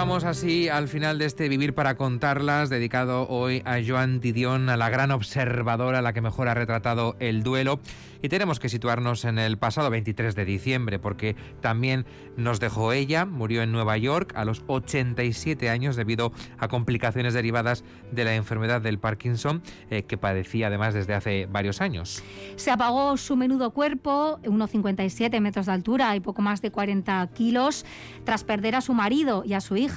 Llegamos 0.00 0.24
así 0.24 0.70
al 0.70 0.88
final 0.88 1.18
de 1.18 1.26
este 1.26 1.50
Vivir 1.50 1.74
para 1.74 1.98
contarlas, 1.98 2.70
dedicado 2.70 3.28
hoy 3.28 3.60
a 3.66 3.76
Joan 3.86 4.18
Didion, 4.20 4.70
a 4.70 4.78
la 4.78 4.88
gran 4.88 5.10
observadora, 5.10 6.00
la 6.00 6.14
que 6.14 6.22
mejor 6.22 6.48
ha 6.48 6.54
retratado 6.54 7.16
el 7.20 7.42
duelo. 7.42 7.80
Y 8.22 8.28
tenemos 8.28 8.60
que 8.60 8.68
situarnos 8.68 9.24
en 9.24 9.38
el 9.38 9.56
pasado 9.56 9.88
23 9.90 10.34
de 10.34 10.44
diciembre, 10.44 10.98
porque 10.98 11.36
también 11.60 12.04
nos 12.36 12.60
dejó 12.60 12.92
ella, 12.92 13.24
murió 13.24 13.62
en 13.62 13.72
Nueva 13.72 13.96
York 13.96 14.32
a 14.36 14.44
los 14.44 14.62
87 14.66 15.70
años 15.70 15.96
debido 15.96 16.32
a 16.58 16.68
complicaciones 16.68 17.32
derivadas 17.32 17.82
de 18.10 18.24
la 18.24 18.34
enfermedad 18.34 18.82
del 18.82 18.98
Parkinson, 18.98 19.62
eh, 19.90 20.02
que 20.02 20.18
padecía 20.18 20.66
además 20.66 20.92
desde 20.92 21.14
hace 21.14 21.46
varios 21.46 21.80
años. 21.80 22.22
Se 22.56 22.70
apagó 22.70 23.16
su 23.16 23.36
menudo 23.36 23.70
cuerpo, 23.70 24.38
1,57 24.44 25.40
metros 25.40 25.66
de 25.66 25.72
altura 25.72 26.14
y 26.14 26.20
poco 26.20 26.42
más 26.42 26.60
de 26.60 26.70
40 26.70 27.26
kilos, 27.34 27.86
tras 28.24 28.44
perder 28.44 28.74
a 28.74 28.80
su 28.82 28.92
marido 28.92 29.44
y 29.46 29.54
a 29.54 29.60
su 29.60 29.76
hija. 29.76 29.89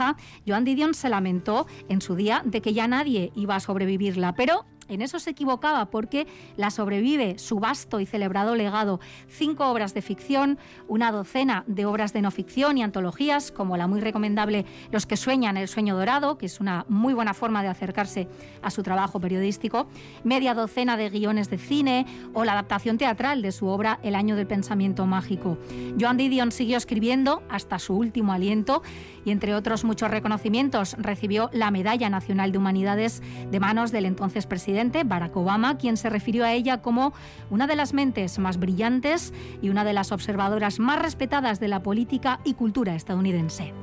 Joan 0.47 0.63
Didion 0.63 0.93
se 0.93 1.09
lamentó 1.09 1.67
en 1.89 2.01
su 2.01 2.15
día 2.15 2.41
de 2.45 2.61
que 2.61 2.73
ya 2.73 2.87
nadie 2.87 3.31
iba 3.35 3.55
a 3.55 3.59
sobrevivirla, 3.59 4.33
pero 4.33 4.65
en 4.89 5.01
eso 5.01 5.19
se 5.19 5.31
equivocaba 5.31 5.85
porque 5.85 6.27
la 6.57 6.69
sobrevive 6.69 7.37
su 7.39 7.59
vasto 7.59 7.99
y 7.99 8.05
celebrado 8.05 8.55
legado, 8.55 8.99
cinco 9.27 9.67
obras 9.67 9.93
de 9.93 10.01
ficción, 10.01 10.57
una 10.87 11.11
docena 11.11 11.63
de 11.67 11.85
obras 11.85 12.13
de 12.13 12.21
no 12.21 12.31
ficción 12.31 12.77
y 12.77 12.83
antologías, 12.83 13.51
como 13.51 13.77
la 13.77 13.87
muy 13.87 14.01
recomendable 14.01 14.65
Los 14.91 15.05
que 15.05 15.17
sueñan 15.17 15.57
el 15.57 15.67
sueño 15.67 15.95
dorado, 15.95 16.37
que 16.37 16.45
es 16.45 16.59
una 16.59 16.85
muy 16.89 17.13
buena 17.13 17.33
forma 17.33 17.63
de 17.63 17.69
acercarse 17.69 18.27
a 18.61 18.69
su 18.69 18.83
trabajo 18.83 19.19
periodístico, 19.19 19.87
media 20.23 20.53
docena 20.53 20.97
de 20.97 21.09
guiones 21.09 21.49
de 21.49 21.57
cine 21.57 22.05
o 22.33 22.43
la 22.43 22.53
adaptación 22.53 22.97
teatral 22.97 23.41
de 23.41 23.51
su 23.51 23.67
obra 23.67 23.99
El 24.03 24.15
año 24.15 24.35
del 24.35 24.47
pensamiento 24.47 25.05
mágico. 25.05 25.57
Joan 25.99 26.17
Didion 26.17 26.51
siguió 26.51 26.77
escribiendo 26.77 27.43
hasta 27.49 27.79
su 27.79 27.95
último 27.95 28.33
aliento 28.33 28.83
y 29.25 29.31
entre 29.31 29.55
otros 29.55 29.83
muchos 29.83 30.11
reconocimientos 30.11 30.95
recibió 30.99 31.49
la 31.53 31.71
Medalla 31.71 32.09
Nacional 32.09 32.51
de 32.51 32.57
Humanidades 32.57 33.21
de 33.49 33.59
manos 33.59 33.91
del 33.91 34.05
entonces 34.05 34.45
presidente 34.45 34.72
Barack 35.05 35.35
Obama, 35.37 35.77
quien 35.77 35.97
se 35.97 36.09
refirió 36.09 36.45
a 36.45 36.53
ella 36.53 36.81
como 36.81 37.13
una 37.49 37.67
de 37.67 37.75
las 37.75 37.93
mentes 37.93 38.39
más 38.39 38.57
brillantes 38.57 39.33
y 39.61 39.69
una 39.69 39.83
de 39.83 39.93
las 39.93 40.11
observadoras 40.11 40.79
más 40.79 40.99
respetadas 40.99 41.59
de 41.59 41.67
la 41.67 41.81
política 41.81 42.39
y 42.43 42.55
cultura 42.55 42.95
estadounidense. 42.95 43.73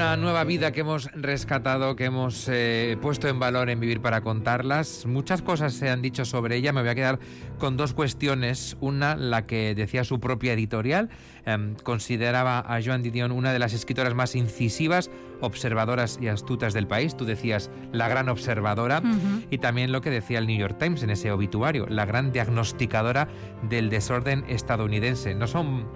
Una 0.00 0.16
nueva 0.16 0.44
vida 0.44 0.72
que 0.72 0.80
hemos 0.80 1.12
rescatado, 1.12 1.94
que 1.94 2.06
hemos 2.06 2.48
eh, 2.48 2.96
puesto 3.02 3.28
en 3.28 3.38
valor 3.38 3.68
en 3.68 3.80
Vivir 3.80 4.00
para 4.00 4.22
contarlas. 4.22 5.04
Muchas 5.04 5.42
cosas 5.42 5.74
se 5.74 5.90
han 5.90 6.00
dicho 6.00 6.24
sobre 6.24 6.56
ella. 6.56 6.72
Me 6.72 6.80
voy 6.80 6.88
a 6.88 6.94
quedar 6.94 7.18
con 7.58 7.76
dos 7.76 7.92
cuestiones. 7.92 8.78
Una, 8.80 9.14
la 9.14 9.46
que 9.46 9.74
decía 9.74 10.02
su 10.04 10.18
propia 10.18 10.54
editorial. 10.54 11.10
Em, 11.44 11.74
consideraba 11.74 12.60
a 12.60 12.80
Joan 12.82 13.02
Didion 13.02 13.30
una 13.30 13.52
de 13.52 13.58
las 13.58 13.74
escritoras 13.74 14.14
más 14.14 14.36
incisivas, 14.36 15.10
observadoras 15.42 16.18
y 16.18 16.28
astutas 16.28 16.72
del 16.72 16.86
país. 16.86 17.14
Tú 17.14 17.26
decías 17.26 17.70
la 17.92 18.08
gran 18.08 18.30
observadora. 18.30 19.02
Y 19.50 19.58
también 19.58 19.92
lo 19.92 20.00
que 20.00 20.08
decía 20.08 20.38
el 20.38 20.46
New 20.46 20.58
York 20.58 20.78
Times 20.78 21.02
en 21.02 21.10
ese 21.10 21.30
obituario, 21.30 21.86
la 21.88 22.06
gran 22.06 22.32
diagnosticadora 22.32 23.28
del 23.68 23.90
desorden 23.90 24.46
estadounidense. 24.48 25.34
No 25.34 25.46
son 25.46 25.86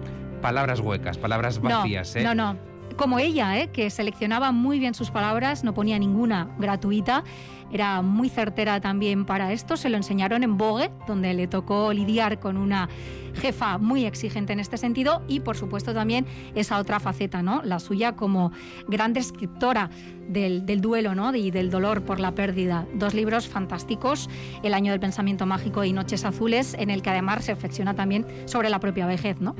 palabras 0.43 0.79
huecas, 0.79 1.17
palabras 1.17 1.59
vacías. 1.59 2.15
¿eh? 2.15 2.23
No, 2.23 2.35
no 2.35 2.74
como 2.95 3.19
ella, 3.19 3.59
¿eh? 3.59 3.69
que 3.71 3.89
seleccionaba 3.89 4.51
muy 4.51 4.79
bien 4.79 4.93
sus 4.93 5.11
palabras, 5.11 5.63
no 5.63 5.73
ponía 5.73 5.99
ninguna 5.99 6.49
gratuita. 6.57 7.23
Era 7.75 8.01
muy 8.01 8.29
certera 8.29 8.79
también 8.79 9.25
para 9.25 9.51
esto. 9.51 9.75
Se 9.75 9.89
lo 9.89 9.97
enseñaron 9.97 10.43
en 10.43 10.57
Vogue, 10.57 10.91
donde 11.09 11.33
le 11.33 11.45
tocó 11.45 11.91
lidiar 11.91 12.39
con 12.39 12.55
una 12.55 12.87
jefa 13.35 13.77
muy 13.77 14.05
exigente 14.05 14.53
en 14.53 14.61
este 14.61 14.77
sentido 14.77 15.21
y, 15.27 15.41
por 15.41 15.57
supuesto, 15.57 15.93
también 15.93 16.25
esa 16.55 16.79
otra 16.79 17.01
faceta, 17.01 17.43
¿no? 17.43 17.61
La 17.63 17.79
suya 17.79 18.13
como 18.13 18.53
gran 18.87 19.11
descriptora 19.11 19.89
del, 20.27 20.81
duelo 20.81 21.15
¿no? 21.15 21.35
y 21.35 21.51
del 21.51 21.69
dolor 21.69 22.03
por 22.03 22.19
la 22.19 22.33
pérdida. 22.33 22.87
Dos 22.93 23.13
libros 23.13 23.47
fantásticos, 23.47 24.29
El 24.63 24.73
año 24.73 24.91
del 24.91 24.99
pensamiento 24.99 25.45
mágico 25.45 25.83
y 25.83 25.93
Noches 25.93 26.25
azules, 26.25 26.75
en 26.79 26.89
el 26.89 27.01
que 27.01 27.09
además 27.09 27.45
se 27.45 27.53
reflexiona 27.53 27.93
también 27.93 28.25
sobre 28.45 28.69
la 28.69 28.79
propia 28.79 29.05
vejez. 29.05 29.39
¿no? 29.39 29.55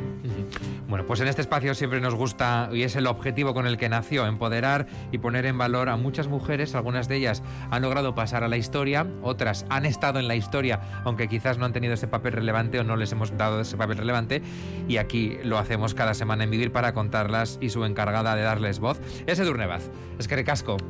Bueno, 0.87 1.05
pues 1.05 1.19
en 1.19 1.27
este 1.27 1.41
espacio 1.41 1.73
siempre 1.73 1.99
nos 1.99 2.15
gusta, 2.15 2.69
y 2.71 2.83
es 2.83 2.95
el 2.95 3.07
objetivo 3.07 3.53
con 3.53 3.67
el 3.67 3.77
que 3.77 3.89
nació, 3.89 4.25
empoderar 4.27 4.87
y 5.11 5.17
poner 5.17 5.45
en 5.45 5.57
valor 5.57 5.89
a 5.89 5.97
muchas 5.97 6.27
mujeres. 6.27 6.75
Algunas 6.75 7.07
de 7.07 7.17
ellas 7.17 7.43
han 7.71 7.81
logrado 7.81 8.04
pasar 8.13 8.43
a 8.43 8.47
la 8.47 8.57
historia, 8.57 9.07
otras 9.23 9.65
han 9.69 9.85
estado 9.85 10.19
en 10.19 10.27
la 10.27 10.35
historia, 10.35 10.81
aunque 11.03 11.27
quizás 11.27 11.57
no 11.57 11.65
han 11.65 11.73
tenido 11.73 11.93
ese 11.93 12.07
papel 12.07 12.33
relevante 12.33 12.79
o 12.79 12.83
no 12.83 12.97
les 12.97 13.11
hemos 13.11 13.35
dado 13.37 13.61
ese 13.61 13.77
papel 13.77 13.97
relevante. 13.97 14.41
Y 14.87 14.97
aquí 14.97 15.37
lo 15.43 15.57
hacemos 15.57 15.93
cada 15.93 16.13
semana 16.13 16.43
en 16.43 16.51
Vivir 16.51 16.71
para 16.71 16.93
contarlas 16.93 17.57
y 17.61 17.69
su 17.69 17.85
encargada 17.85 18.35
de 18.35 18.43
darles 18.43 18.79
voz 18.79 18.99
es 19.25 19.39
Edurne 19.39 19.65
Baz. 19.65 19.89
Es 20.19 20.27
que 20.27 20.35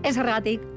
Es 0.04 0.18
erratic. 0.18 0.75